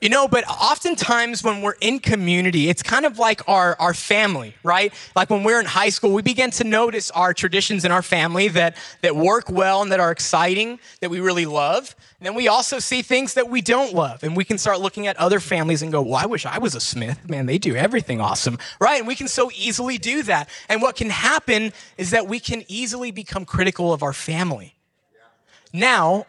You 0.00 0.08
know, 0.08 0.28
but 0.28 0.44
oftentimes 0.48 1.42
when 1.42 1.60
we're 1.60 1.74
in 1.80 1.98
community, 1.98 2.68
it's 2.68 2.84
kind 2.84 3.04
of 3.04 3.18
like 3.18 3.48
our, 3.48 3.74
our 3.80 3.92
family, 3.92 4.54
right? 4.62 4.94
Like 5.16 5.28
when 5.28 5.42
we're 5.42 5.58
in 5.58 5.66
high 5.66 5.88
school, 5.88 6.12
we 6.12 6.22
begin 6.22 6.52
to 6.52 6.64
notice 6.64 7.10
our 7.10 7.34
traditions 7.34 7.84
in 7.84 7.90
our 7.90 8.02
family 8.02 8.46
that, 8.48 8.76
that 9.02 9.16
work 9.16 9.50
well 9.50 9.82
and 9.82 9.90
that 9.90 9.98
are 9.98 10.12
exciting, 10.12 10.78
that 11.00 11.10
we 11.10 11.18
really 11.18 11.46
love. 11.46 11.96
And 12.20 12.26
then 12.26 12.36
we 12.36 12.46
also 12.46 12.78
see 12.78 13.02
things 13.02 13.34
that 13.34 13.48
we 13.48 13.60
don't 13.60 13.92
love. 13.92 14.22
And 14.22 14.36
we 14.36 14.44
can 14.44 14.56
start 14.56 14.80
looking 14.80 15.08
at 15.08 15.16
other 15.16 15.40
families 15.40 15.82
and 15.82 15.90
go, 15.90 16.02
well, 16.02 16.14
I 16.14 16.26
wish 16.26 16.46
I 16.46 16.58
was 16.58 16.76
a 16.76 16.80
Smith. 16.80 17.28
Man, 17.28 17.46
they 17.46 17.58
do 17.58 17.74
everything 17.74 18.20
awesome, 18.20 18.58
right? 18.80 18.98
And 19.00 19.08
we 19.08 19.16
can 19.16 19.26
so 19.26 19.50
easily 19.56 19.98
do 19.98 20.22
that. 20.24 20.48
And 20.68 20.80
what 20.80 20.94
can 20.94 21.10
happen 21.10 21.72
is 21.96 22.10
that 22.10 22.28
we 22.28 22.38
can 22.38 22.62
easily 22.68 23.10
become 23.10 23.44
critical 23.44 23.92
of 23.92 24.04
our 24.04 24.12
family. 24.12 24.76
Now, 25.72 26.26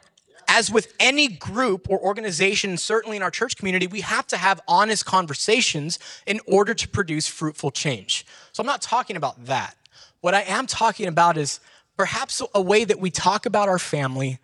as 0.49 0.71
with 0.71 0.93
any 0.99 1.27
group 1.27 1.89
or 1.89 1.99
organization, 1.99 2.75
certainly 2.75 3.15
in 3.15 3.23
our 3.23 3.29
church 3.31 3.55
community, 3.55 3.85
we 3.85 4.01
have 4.01 4.25
to 4.27 4.37
have 4.37 4.59
honest 4.67 5.05
conversations 5.05 5.99
in 6.25 6.41
order 6.47 6.73
to 6.73 6.87
produce 6.87 7.27
fruitful 7.27 7.69
change. 7.69 8.25
So 8.51 8.61
I'm 8.61 8.67
not 8.67 8.81
talking 8.81 9.15
about 9.15 9.45
that. 9.45 9.77
What 10.21 10.33
I 10.33 10.41
am 10.41 10.65
talking 10.65 11.07
about 11.07 11.37
is 11.37 11.59
perhaps 11.95 12.41
a 12.55 12.61
way 12.61 12.83
that 12.83 12.99
we 12.99 13.11
talk 13.11 13.45
about 13.45 13.69
our 13.69 13.79
family 13.79 14.39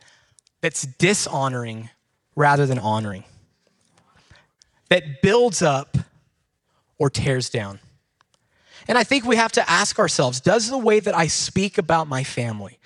that's 0.61 0.83
dishonoring 0.83 1.89
rather 2.35 2.65
than 2.65 2.77
honoring, 2.79 3.23
that 4.89 5.21
builds 5.21 5.61
up 5.61 5.97
or 6.97 7.09
tears 7.09 7.49
down. 7.49 7.79
And 8.87 8.97
I 8.97 9.03
think 9.03 9.25
we 9.25 9.37
have 9.37 9.51
to 9.53 9.69
ask 9.69 9.97
ourselves 9.97 10.39
does 10.39 10.69
the 10.69 10.77
way 10.77 10.99
that 10.99 11.15
I 11.15 11.27
speak 11.27 11.77
about 11.79 12.07
my 12.07 12.23
family, 12.23 12.77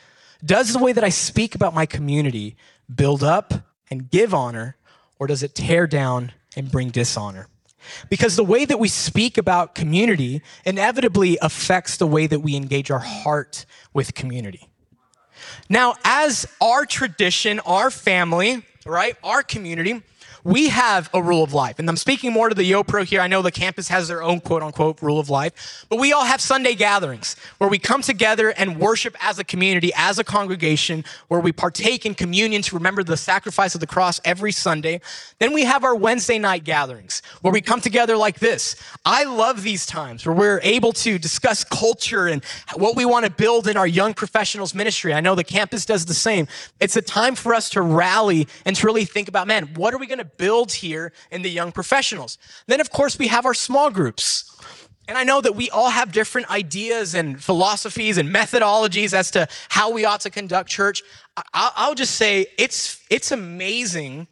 does 0.44 0.72
the 0.72 0.80
way 0.80 0.94
that 0.94 1.04
I 1.04 1.10
speak 1.10 1.54
about 1.54 1.74
my 1.74 1.86
community 1.86 2.56
build 2.94 3.24
up 3.24 3.54
and 3.90 4.10
give 4.10 4.34
honor, 4.34 4.78
or 5.20 5.28
does 5.28 5.44
it 5.44 5.56
tear 5.56 5.88
down 5.88 6.32
and 6.56 6.72
bring 6.72 6.90
dishonor? 6.90 7.48
Because 8.10 8.36
the 8.36 8.44
way 8.44 8.66
that 8.66 8.80
we 8.80 8.88
speak 8.88 9.38
about 9.38 9.76
community 9.76 10.42
inevitably 10.66 11.38
affects 11.42 11.98
the 11.98 12.08
way 12.08 12.28
that 12.28 12.40
we 12.40 12.56
engage 12.56 12.92
our 12.92 13.00
heart 13.00 13.66
with 13.94 14.14
community. 14.14 14.68
Now, 15.70 15.96
as 16.04 16.46
our 16.62 16.86
tradition, 16.86 17.60
our 17.62 17.90
family, 17.90 18.64
right, 18.86 19.16
our 19.24 19.44
community, 19.44 20.02
we 20.44 20.70
have 20.70 21.10
a 21.14 21.22
rule 21.22 21.44
of 21.44 21.54
life. 21.54 21.80
And 21.80 21.90
I'm 21.90 21.98
speaking 21.98 22.32
more 22.32 22.50
to 22.50 22.56
the 22.56 22.70
YoPro 22.70 23.04
here. 23.06 23.22
I 23.22 23.28
know 23.28 23.42
the 23.42 23.52
campus 23.52 23.88
has 23.90 24.08
their 24.08 24.24
own 24.24 24.40
quote 24.40 24.64
unquote 24.64 25.02
rule 25.02 25.20
of 25.20 25.30
life, 25.30 25.86
but 25.90 26.00
we 26.00 26.14
all 26.14 26.26
have 26.26 26.42
Sunday 26.42 26.76
gatherings 26.76 27.36
where 27.58 27.70
we 27.70 27.80
come 27.80 28.02
together 28.02 28.50
and 28.50 28.80
worship 28.80 29.16
as 29.22 29.40
a 29.40 29.44
community, 29.44 29.92
as 29.96 30.20
a 30.20 30.24
congregation, 30.24 31.04
where 31.28 31.40
we 31.40 31.52
partake 31.52 32.06
in 32.06 32.14
communion 32.14 32.62
to 32.64 32.76
remember 32.76 33.04
the 33.04 33.18
sacrifice 33.18 33.76
of 33.76 33.82
the 33.82 33.88
cross 33.88 34.20
every 34.24 34.52
Sunday. 34.52 35.02
Then 35.40 35.54
we 35.54 35.64
have 35.64 35.84
our 35.84 35.96
Wednesday 35.96 36.40
night 36.40 36.64
gatherings 36.64 37.22
where 37.42 37.54
we 37.54 37.62
come 37.62 37.82
together 37.82 38.16
like 38.18 38.40
this. 38.40 38.76
I 39.06 39.24
love 39.26 39.64
these 39.64 39.86
times 39.86 40.26
where 40.26 40.36
we're 40.36 40.60
able 40.64 40.94
to 40.94 41.20
discuss 41.20 41.64
culture 41.64 42.28
and 42.28 42.44
what 42.76 42.96
we 42.96 43.06
want 43.06 43.26
to 43.26 43.32
build 43.32 43.68
in 43.68 43.78
our 43.78 43.88
young 43.88 44.14
professionals 44.14 44.74
ministry. 44.74 45.14
I 45.14 45.20
know 45.20 45.36
the 45.36 45.44
campus 45.44 45.86
does 45.86 46.06
the 46.06 46.14
same. 46.14 46.48
It's 46.80 46.96
a 46.96 47.02
time 47.02 47.36
for 47.36 47.54
us 47.54 47.70
to 47.72 47.82
rally 47.82 48.48
and 48.66 48.76
to 48.76 48.86
really 48.86 49.06
think 49.06 49.28
about, 49.28 49.48
man, 49.48 49.70
what 49.76 49.94
are 49.94 49.98
we 49.98 50.08
going 50.08 50.20
to 50.20 50.30
build 50.40 50.72
here 50.72 51.12
in 51.30 51.44
the 51.44 51.50
young 51.50 51.72
professionals. 51.72 52.40
Then, 52.66 52.82
of 52.82 52.90
course, 52.90 53.20
we 53.20 53.28
have 53.28 53.46
our 53.46 53.54
small 53.54 53.92
groups. 53.92 54.56
And 55.08 55.18
I 55.18 55.24
know 55.24 55.42
that 55.42 55.56
we 55.56 55.70
all 55.70 55.90
have 55.90 56.12
different 56.12 56.50
ideas 56.50 57.14
and 57.14 57.44
philosophies 57.44 58.18
and 58.18 58.30
methodologies 58.34 59.14
as 59.14 59.30
to 59.32 59.48
how 59.70 59.92
we 59.92 60.06
ought 60.06 60.22
to 60.22 60.30
conduct 60.30 60.70
church. 60.70 61.04
I- 61.54 61.88
will 61.88 61.96
just 61.96 62.16
say 62.16 62.48
it's, 62.58 63.02
it's 63.10 63.32
amazing 63.32 64.28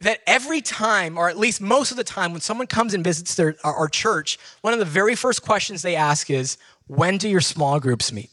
that 0.00 0.20
every 0.26 0.60
time, 0.60 1.16
or 1.16 1.28
at 1.28 1.38
least 1.38 1.60
most 1.60 1.90
of 1.90 1.96
the 1.96 2.04
time, 2.04 2.32
when 2.32 2.40
someone 2.40 2.66
comes 2.66 2.94
and 2.94 3.02
visits 3.02 3.34
their, 3.34 3.56
our 3.64 3.88
church, 3.88 4.38
one 4.60 4.72
of 4.72 4.78
the 4.78 4.84
very 4.84 5.14
first 5.14 5.42
questions 5.42 5.82
they 5.82 5.96
ask 5.96 6.30
is, 6.30 6.56
When 6.86 7.16
do 7.16 7.28
your 7.28 7.40
small 7.40 7.80
groups 7.80 8.12
meet? 8.12 8.30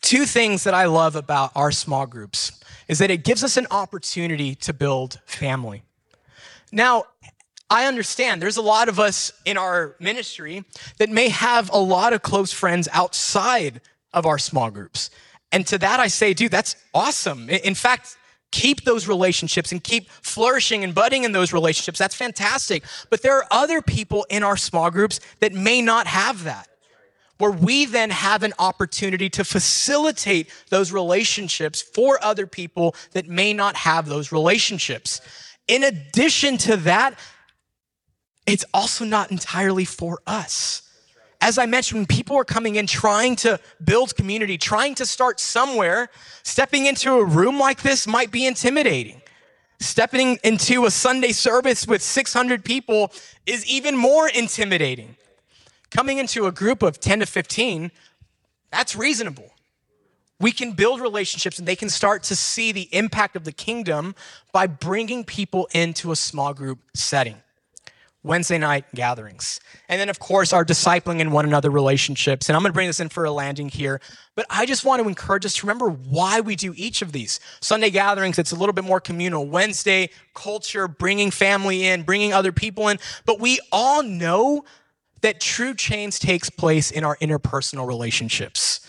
Two 0.00 0.24
things 0.24 0.64
that 0.64 0.74
I 0.74 0.86
love 0.86 1.14
about 1.14 1.52
our 1.54 1.70
small 1.70 2.06
groups 2.06 2.59
is 2.90 2.98
that 2.98 3.08
it 3.08 3.22
gives 3.22 3.44
us 3.44 3.56
an 3.56 3.68
opportunity 3.70 4.56
to 4.56 4.72
build 4.72 5.20
family. 5.24 5.84
Now, 6.72 7.04
I 7.70 7.86
understand 7.86 8.42
there's 8.42 8.56
a 8.56 8.62
lot 8.62 8.88
of 8.88 8.98
us 8.98 9.32
in 9.44 9.56
our 9.56 9.94
ministry 10.00 10.64
that 10.98 11.08
may 11.08 11.28
have 11.28 11.70
a 11.72 11.78
lot 11.78 12.12
of 12.12 12.22
close 12.22 12.52
friends 12.52 12.88
outside 12.92 13.80
of 14.12 14.26
our 14.26 14.38
small 14.38 14.72
groups. 14.72 15.10
And 15.52 15.64
to 15.68 15.78
that, 15.78 16.00
I 16.00 16.08
say, 16.08 16.34
dude, 16.34 16.50
that's 16.50 16.74
awesome. 16.92 17.48
In 17.48 17.76
fact, 17.76 18.16
keep 18.50 18.82
those 18.82 19.06
relationships 19.06 19.70
and 19.70 19.84
keep 19.84 20.10
flourishing 20.10 20.82
and 20.82 20.92
budding 20.92 21.22
in 21.22 21.30
those 21.30 21.52
relationships. 21.52 22.00
That's 22.00 22.16
fantastic. 22.16 22.82
But 23.08 23.22
there 23.22 23.36
are 23.36 23.46
other 23.52 23.82
people 23.82 24.26
in 24.28 24.42
our 24.42 24.56
small 24.56 24.90
groups 24.90 25.20
that 25.38 25.52
may 25.52 25.80
not 25.80 26.08
have 26.08 26.42
that. 26.42 26.69
Where 27.40 27.50
we 27.50 27.86
then 27.86 28.10
have 28.10 28.42
an 28.42 28.52
opportunity 28.58 29.28
to 29.30 29.44
facilitate 29.44 30.50
those 30.68 30.92
relationships 30.92 31.82
for 31.82 32.22
other 32.22 32.46
people 32.46 32.94
that 33.12 33.28
may 33.28 33.52
not 33.52 33.76
have 33.76 34.06
those 34.06 34.30
relationships. 34.30 35.20
In 35.66 35.82
addition 35.82 36.56
to 36.58 36.76
that, 36.78 37.18
it's 38.46 38.64
also 38.72 39.04
not 39.04 39.30
entirely 39.30 39.84
for 39.84 40.20
us 40.26 40.82
as 41.40 41.56
I 41.56 41.66
mentioned, 41.66 42.00
when 42.00 42.06
people 42.06 42.36
are 42.36 42.44
coming 42.44 42.76
in 42.76 42.86
trying 42.86 43.34
to 43.36 43.58
build 43.82 44.14
community, 44.14 44.58
trying 44.58 44.94
to 44.96 45.06
start 45.06 45.40
somewhere, 45.40 46.10
stepping 46.42 46.86
into 46.86 47.14
a 47.14 47.24
room 47.24 47.58
like 47.58 47.80
this 47.82 48.06
might 48.06 48.30
be 48.30 48.46
intimidating. 48.46 49.22
Stepping 49.80 50.38
into 50.44 50.84
a 50.84 50.90
Sunday 50.90 51.32
service 51.32 51.86
with 51.86 52.02
600 52.02 52.62
people 52.62 53.10
is 53.46 53.64
even 53.66 53.96
more 53.96 54.28
intimidating. 54.28 55.16
Coming 55.90 56.18
into 56.18 56.46
a 56.46 56.52
group 56.52 56.82
of 56.82 57.00
10 57.00 57.20
to 57.20 57.26
15, 57.26 57.90
that's 58.70 58.94
reasonable. 58.94 59.50
We 60.38 60.52
can 60.52 60.72
build 60.72 61.00
relationships 61.00 61.58
and 61.58 61.68
they 61.68 61.76
can 61.76 61.90
start 61.90 62.22
to 62.24 62.36
see 62.36 62.72
the 62.72 62.88
impact 62.92 63.36
of 63.36 63.44
the 63.44 63.52
kingdom 63.52 64.14
by 64.52 64.66
bringing 64.66 65.24
people 65.24 65.68
into 65.72 66.12
a 66.12 66.16
small 66.16 66.54
group 66.54 66.78
setting. 66.94 67.36
Wednesday 68.22 68.58
night 68.58 68.84
gatherings. 68.94 69.60
And 69.88 69.98
then, 69.98 70.10
of 70.10 70.18
course, 70.18 70.52
our 70.52 70.62
discipling 70.62 71.20
in 71.20 71.30
one 71.30 71.46
another 71.46 71.70
relationships. 71.70 72.48
And 72.48 72.56
I'm 72.56 72.62
going 72.62 72.70
to 72.70 72.74
bring 72.74 72.86
this 72.86 73.00
in 73.00 73.08
for 73.08 73.24
a 73.24 73.30
landing 73.30 73.70
here. 73.70 73.98
But 74.34 74.44
I 74.50 74.66
just 74.66 74.84
want 74.84 75.02
to 75.02 75.08
encourage 75.08 75.46
us 75.46 75.54
to 75.56 75.66
remember 75.66 75.88
why 75.88 76.40
we 76.40 76.54
do 76.54 76.74
each 76.76 77.00
of 77.00 77.12
these. 77.12 77.40
Sunday 77.60 77.88
gatherings, 77.88 78.38
it's 78.38 78.52
a 78.52 78.56
little 78.56 78.74
bit 78.74 78.84
more 78.84 79.00
communal. 79.00 79.46
Wednesday, 79.46 80.10
culture, 80.34 80.86
bringing 80.86 81.30
family 81.30 81.86
in, 81.86 82.02
bringing 82.02 82.34
other 82.34 82.52
people 82.52 82.88
in. 82.88 82.98
But 83.24 83.40
we 83.40 83.58
all 83.72 84.02
know 84.02 84.64
that 85.22 85.40
true 85.40 85.74
change 85.74 86.18
takes 86.18 86.50
place 86.50 86.90
in 86.90 87.04
our 87.04 87.16
interpersonal 87.16 87.86
relationships. 87.86 88.80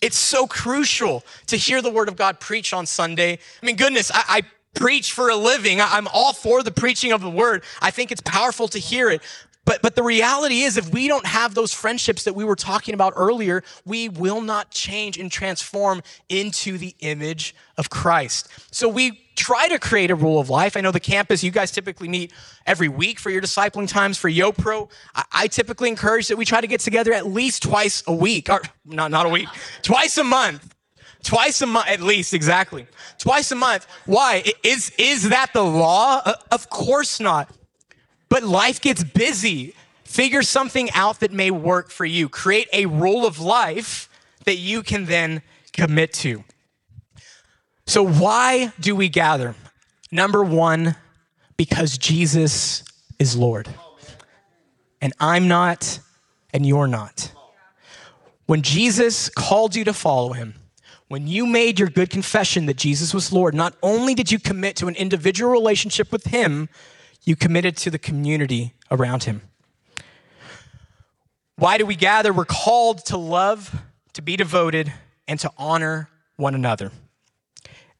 It's 0.00 0.18
so 0.18 0.46
crucial 0.46 1.24
to 1.46 1.56
hear 1.56 1.82
the 1.82 1.90
word 1.90 2.08
of 2.08 2.16
God 2.16 2.40
preached 2.40 2.72
on 2.72 2.86
Sunday. 2.86 3.38
I 3.62 3.66
mean, 3.66 3.76
goodness, 3.76 4.10
I, 4.12 4.24
I 4.28 4.42
preach 4.74 5.12
for 5.12 5.28
a 5.28 5.36
living. 5.36 5.80
I'm 5.80 6.06
all 6.08 6.32
for 6.32 6.62
the 6.62 6.70
preaching 6.70 7.12
of 7.12 7.20
the 7.20 7.30
word. 7.30 7.64
I 7.80 7.90
think 7.90 8.12
it's 8.12 8.20
powerful 8.20 8.68
to 8.68 8.78
hear 8.78 9.10
it. 9.10 9.22
But, 9.68 9.82
but 9.82 9.94
the 9.94 10.02
reality 10.02 10.62
is, 10.62 10.78
if 10.78 10.94
we 10.94 11.08
don't 11.08 11.26
have 11.26 11.54
those 11.54 11.74
friendships 11.74 12.24
that 12.24 12.34
we 12.34 12.42
were 12.42 12.56
talking 12.56 12.94
about 12.94 13.12
earlier, 13.16 13.62
we 13.84 14.08
will 14.08 14.40
not 14.40 14.70
change 14.70 15.18
and 15.18 15.30
transform 15.30 16.02
into 16.30 16.78
the 16.78 16.94
image 17.00 17.54
of 17.76 17.90
Christ. 17.90 18.48
So 18.70 18.88
we 18.88 19.20
try 19.36 19.68
to 19.68 19.78
create 19.78 20.10
a 20.10 20.14
rule 20.14 20.40
of 20.40 20.48
life. 20.48 20.74
I 20.74 20.80
know 20.80 20.90
the 20.90 21.00
campus, 21.00 21.44
you 21.44 21.50
guys 21.50 21.70
typically 21.70 22.08
meet 22.08 22.32
every 22.64 22.88
week 22.88 23.18
for 23.18 23.28
your 23.28 23.42
discipling 23.42 23.86
times 23.86 24.16
for 24.16 24.30
YoPro. 24.30 24.90
I, 25.14 25.24
I 25.32 25.46
typically 25.48 25.90
encourage 25.90 26.28
that 26.28 26.38
we 26.38 26.46
try 26.46 26.62
to 26.62 26.66
get 26.66 26.80
together 26.80 27.12
at 27.12 27.26
least 27.26 27.62
twice 27.64 28.02
a 28.06 28.14
week, 28.14 28.48
or 28.48 28.62
not, 28.86 29.10
not 29.10 29.26
a 29.26 29.28
week, 29.28 29.48
twice 29.82 30.16
a 30.16 30.24
month 30.24 30.74
Twice 31.22 31.60
a 31.62 31.66
month, 31.66 31.88
at 31.88 32.00
least, 32.00 32.32
exactly. 32.32 32.86
Twice 33.18 33.50
a 33.50 33.56
month. 33.56 33.86
Why? 34.06 34.44
Is, 34.62 34.92
is 34.98 35.30
that 35.30 35.52
the 35.52 35.64
law? 35.64 36.22
Uh, 36.24 36.34
of 36.52 36.70
course 36.70 37.20
not. 37.20 37.52
But 38.28 38.42
life 38.42 38.80
gets 38.80 39.04
busy. 39.04 39.74
Figure 40.04 40.42
something 40.42 40.90
out 40.92 41.20
that 41.20 41.32
may 41.32 41.50
work 41.50 41.90
for 41.90 42.04
you. 42.04 42.28
Create 42.28 42.68
a 42.72 42.86
rule 42.86 43.26
of 43.26 43.38
life 43.38 44.08
that 44.44 44.56
you 44.56 44.82
can 44.82 45.04
then 45.04 45.42
commit 45.72 46.12
to. 46.14 46.44
So, 47.86 48.02
why 48.02 48.72
do 48.80 48.94
we 48.94 49.08
gather? 49.08 49.54
Number 50.10 50.42
one, 50.42 50.96
because 51.56 51.98
Jesus 51.98 52.82
is 53.18 53.36
Lord. 53.36 53.68
And 55.00 55.12
I'm 55.20 55.48
not, 55.48 56.00
and 56.52 56.66
you're 56.66 56.86
not. 56.86 57.32
When 58.46 58.62
Jesus 58.62 59.28
called 59.28 59.76
you 59.76 59.84
to 59.84 59.92
follow 59.92 60.32
him, 60.32 60.54
when 61.08 61.26
you 61.26 61.46
made 61.46 61.78
your 61.78 61.88
good 61.88 62.10
confession 62.10 62.66
that 62.66 62.76
Jesus 62.76 63.14
was 63.14 63.32
Lord, 63.32 63.54
not 63.54 63.74
only 63.82 64.14
did 64.14 64.30
you 64.30 64.38
commit 64.38 64.76
to 64.76 64.88
an 64.88 64.94
individual 64.94 65.50
relationship 65.50 66.12
with 66.12 66.26
Him, 66.26 66.68
you 67.24 67.36
committed 67.36 67.76
to 67.78 67.90
the 67.90 67.98
community 67.98 68.74
around 68.90 69.24
Him. 69.24 69.42
Why 71.56 71.76
do 71.76 71.84
we 71.84 71.96
gather? 71.96 72.32
We're 72.32 72.44
called 72.44 73.04
to 73.06 73.16
love, 73.16 73.74
to 74.12 74.22
be 74.22 74.36
devoted, 74.36 74.92
and 75.26 75.40
to 75.40 75.50
honor 75.58 76.08
one 76.36 76.54
another. 76.54 76.92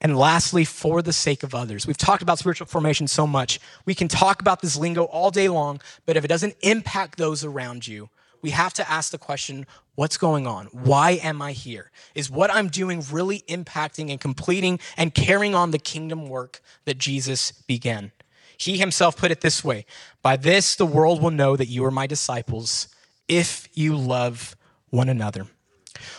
And 0.01 0.17
lastly, 0.17 0.65
for 0.65 1.03
the 1.03 1.13
sake 1.13 1.43
of 1.43 1.55
others. 1.55 1.87
We've 1.87 1.99
talked 1.99 2.23
about 2.23 2.39
spiritual 2.39 2.69
formation 2.69 3.09
so 3.09 3.27
much. 3.27 3.59
We 3.85 3.95
can 3.97 4.07
talk 4.07 4.41
about 4.41 4.61
this 4.61 4.77
lingo 4.77 5.05
all 5.05 5.31
day 5.31 5.49
long, 5.49 5.81
but 6.07 6.17
if 6.17 6.25
it 6.25 6.29
doesn't 6.29 6.55
impact 6.61 7.19
those 7.19 7.45
around 7.45 7.89
you, 7.89 8.09
we 8.41 8.51
have 8.51 8.73
to 8.75 8.89
ask 8.89 9.11
the 9.11 9.19
question 9.19 9.67
what's 9.97 10.17
going 10.17 10.47
on? 10.47 10.67
Why 10.67 11.13
am 11.23 11.43
I 11.43 11.51
here? 11.51 11.91
Is 12.15 12.31
what 12.31 12.55
I'm 12.55 12.69
doing 12.69 13.03
really 13.11 13.41
impacting 13.49 14.11
and 14.11 14.21
completing 14.21 14.79
and 14.97 15.13
carrying 15.13 15.57
on 15.57 15.73
the 15.73 15.79
kingdom 15.81 16.29
work 16.29 16.61
that 16.85 16.99
Jesus 16.99 17.51
began? 17.51 18.13
He 18.59 18.77
himself 18.77 19.17
put 19.17 19.31
it 19.31 19.41
this 19.41 19.65
way 19.65 19.87
By 20.21 20.37
this, 20.37 20.75
the 20.75 20.85
world 20.85 21.23
will 21.23 21.31
know 21.31 21.57
that 21.57 21.69
you 21.69 21.85
are 21.85 21.91
my 21.91 22.07
disciples 22.07 22.89
if 23.29 23.69
you 23.75 23.97
love 23.97 24.57
one 24.91 25.09
another. 25.09 25.47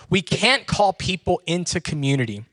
We 0.09 0.21
can't 0.21 0.65
call 0.65 0.93
people 0.93 1.41
into 1.45 1.79
community 1.79 2.45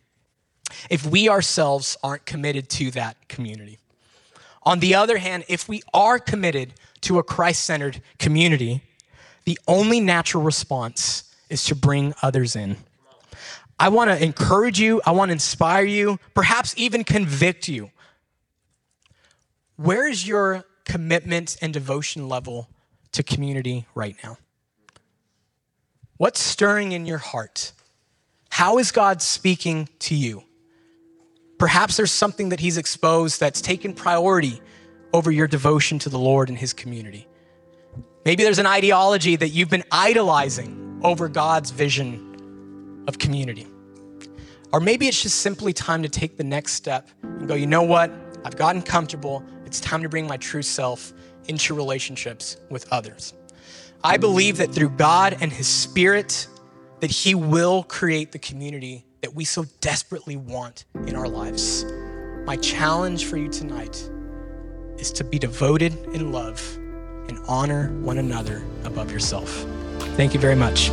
if 0.91 1.07
we 1.07 1.28
ourselves 1.28 1.97
aren't 2.03 2.26
committed 2.26 2.68
to 2.70 2.91
that 2.93 3.28
community. 3.28 3.78
On 4.64 4.80
the 4.80 4.97
other 4.97 5.18
hand, 5.18 5.45
if 5.49 5.68
we 5.68 5.82
are 5.95 6.18
committed 6.18 6.74
to 7.03 7.18
a 7.18 7.22
Christ 7.22 7.64
centered 7.64 8.03
community, 8.18 8.82
the 9.45 9.59
only 9.68 10.01
natural 10.01 10.43
response 10.43 11.34
is 11.49 11.64
to 11.66 11.76
bring 11.76 12.14
others 12.20 12.57
in. 12.57 12.76
I 13.78 13.91
want 13.91 14.11
to 14.11 14.22
encourage 14.22 14.80
you, 14.80 15.01
I 15.07 15.12
want 15.12 15.28
to 15.28 15.34
inspire 15.34 15.84
you, 15.84 16.18
perhaps 16.34 16.74
even 16.76 17.05
convict 17.05 17.68
you. 17.68 17.91
Where 19.77 20.09
is 20.09 20.27
your 20.27 20.64
commitment 20.85 21.57
and 21.61 21.72
devotion 21.72 22.29
level 22.29 22.68
to 23.12 23.22
community 23.22 23.87
right 23.95 24.16
now? 24.22 24.39
What's 26.16 26.41
stirring 26.41 26.93
in 26.93 27.05
your 27.05 27.18
heart? 27.18 27.72
How 28.49 28.79
is 28.79 28.91
God 28.91 29.20
speaking 29.20 29.89
to 30.01 30.14
you? 30.14 30.45
Perhaps 31.59 31.97
there's 31.97 32.12
something 32.12 32.51
that 32.51 32.61
He's 32.61 32.79
exposed 32.79 33.39
that's 33.39 33.61
taken 33.61 33.93
priority 33.93 34.61
over 35.12 35.31
your 35.31 35.47
devotion 35.47 35.99
to 36.01 36.09
the 36.09 36.18
Lord 36.18 36.49
and 36.49 36.57
His 36.57 36.72
community. 36.72 37.27
Maybe 38.24 38.43
there's 38.43 38.59
an 38.59 38.66
ideology 38.66 39.37
that 39.37 39.51
you've 39.51 39.70
been 39.70 39.85
idolizing 39.93 41.01
over 41.03 41.29
God's 41.29 41.70
vision 41.70 43.05
of 43.07 43.18
community. 43.18 43.66
Or 44.72 44.81
maybe 44.81 45.07
it's 45.07 45.22
just 45.22 45.41
simply 45.41 45.72
time 45.72 46.03
to 46.03 46.09
take 46.09 46.37
the 46.37 46.45
next 46.45 46.72
step 46.72 47.09
and 47.22 47.47
go, 47.47 47.55
you 47.55 47.66
know 47.66 47.83
what? 47.83 48.11
I've 48.45 48.57
gotten 48.57 48.83
comfortable. 48.83 49.45
It's 49.77 49.85
time 49.85 50.03
to 50.05 50.09
bring 50.09 50.27
my 50.27 50.39
true 50.39 50.62
self 50.62 51.12
into 51.49 51.74
relationships 51.74 52.57
with 52.70 52.91
others. 52.91 53.35
I 54.03 54.16
believe 54.16 54.57
that 54.57 54.72
through 54.72 54.89
God 54.89 55.37
and 55.43 55.53
His 55.53 55.68
Spirit, 55.68 56.49
that 57.01 57.11
He 57.11 57.35
will 57.35 57.83
create 57.83 58.33
the 58.33 58.39
community 58.39 59.05
that 59.20 59.35
we 59.35 59.45
so 59.45 59.66
desperately 59.83 60.35
want 60.35 60.87
in 61.07 61.14
our 61.14 61.29
lives. 61.29 61.85
My 62.47 62.57
challenge 62.57 63.27
for 63.27 63.37
you 63.37 63.51
tonight 63.51 64.11
is 64.97 65.12
to 65.12 65.24
be 65.24 65.39
devoted 65.39 65.93
in 66.14 66.33
love 66.33 66.79
and 67.29 67.39
honor 67.47 67.93
one 68.01 68.16
another 68.16 68.64
above 68.85 69.12
yourself. 69.12 69.66
Thank 70.16 70.33
you 70.33 70.41
very 70.41 70.57
much. 70.57 70.91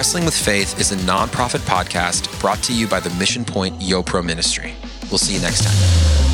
Wrestling 0.00 0.24
with 0.24 0.34
Faith 0.34 0.80
is 0.80 0.92
a 0.92 0.96
nonprofit 0.96 1.60
podcast 1.66 2.40
brought 2.40 2.62
to 2.62 2.72
you 2.72 2.88
by 2.88 3.00
the 3.00 3.10
Mission 3.16 3.44
Point 3.44 3.78
YoPro 3.80 4.24
Ministry. 4.24 4.72
We'll 5.10 5.18
see 5.18 5.34
you 5.34 5.40
next 5.42 5.62
time. 5.62 6.29